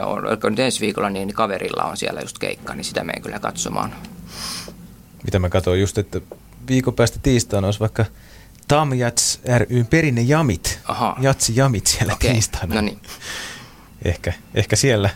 on- 0.07 0.27
oliko 0.27 0.49
nyt 0.49 0.59
ensi 0.59 0.81
viikolla, 0.81 1.11
niin 1.11 1.35
kaverilla 1.35 1.85
on 1.85 1.97
siellä 1.97 2.21
just 2.21 2.39
keikka, 2.39 2.75
niin 2.75 2.85
sitä 2.85 3.05
menen 3.05 3.23
kyllä 3.23 3.39
katsomaan. 3.39 3.95
Mitä 5.25 5.39
mä 5.39 5.49
katsoin 5.49 5.81
just, 5.81 5.99
että 5.99 6.21
viikon 6.69 6.95
päästä 6.95 7.19
tiistaina 7.23 7.67
olisi 7.69 7.81
vaikka 7.81 8.05
Tam 8.69 8.93
Jats 8.95 9.41
ryn 9.59 9.87
perinne 9.87 10.23
jamit. 10.23 10.79
Aha. 10.85 11.17
Jatsi 11.21 11.53
jamit 11.57 11.87
siellä 11.87 12.13
Okei, 12.13 12.33
tiistaina. 12.33 12.75
no 12.75 12.81
niin. 12.81 12.99
Ehkä, 14.05 14.33
ehkä 14.55 14.77
siellä 14.77 15.11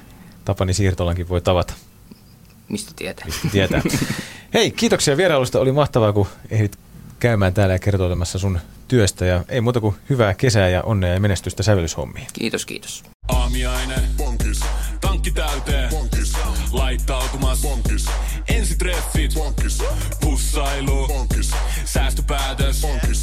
Tapani 0.44 0.74
Siirtolankin 0.74 1.28
voi 1.28 1.40
tavata. 1.40 1.74
Mistä 2.68 2.92
tietää? 2.96 3.26
Tietää. 3.52 3.82
Hei, 4.54 4.70
kiitoksia 4.70 5.16
vierailusta. 5.16 5.60
Oli 5.60 5.72
mahtavaa, 5.72 6.12
kun 6.12 6.26
ehdit 6.50 6.78
käymään 7.20 7.54
täällä 7.54 7.74
ja 7.74 7.78
kertoilemassa 7.78 8.38
sun 8.38 8.60
työstä. 8.88 9.24
Ja 9.24 9.44
ei 9.48 9.60
muuta 9.60 9.80
kuin 9.80 9.94
hyvää 10.10 10.34
kesää 10.34 10.68
ja 10.68 10.82
onnea 10.82 11.14
ja 11.14 11.20
menestystä 11.20 11.62
sävellyshommiin. 11.62 12.26
Kiitos, 12.32 12.66
kiitos. 12.66 13.04
Aamiainen. 13.28 14.00
Bonkis. 14.16 14.60
Tankki 15.00 15.30
täyteen. 15.30 15.90
Bonkis. 15.90 16.32
Laittautumas. 16.72 17.62
Bonkis. 17.62 18.06
Ensitreffit. 18.48 19.34
Bonkis. 19.34 19.78
Pussailu. 20.20 21.08
Bonkis. 21.08 21.50
Säästöpäätös. 21.84 22.80
Bonkis. 22.80 23.22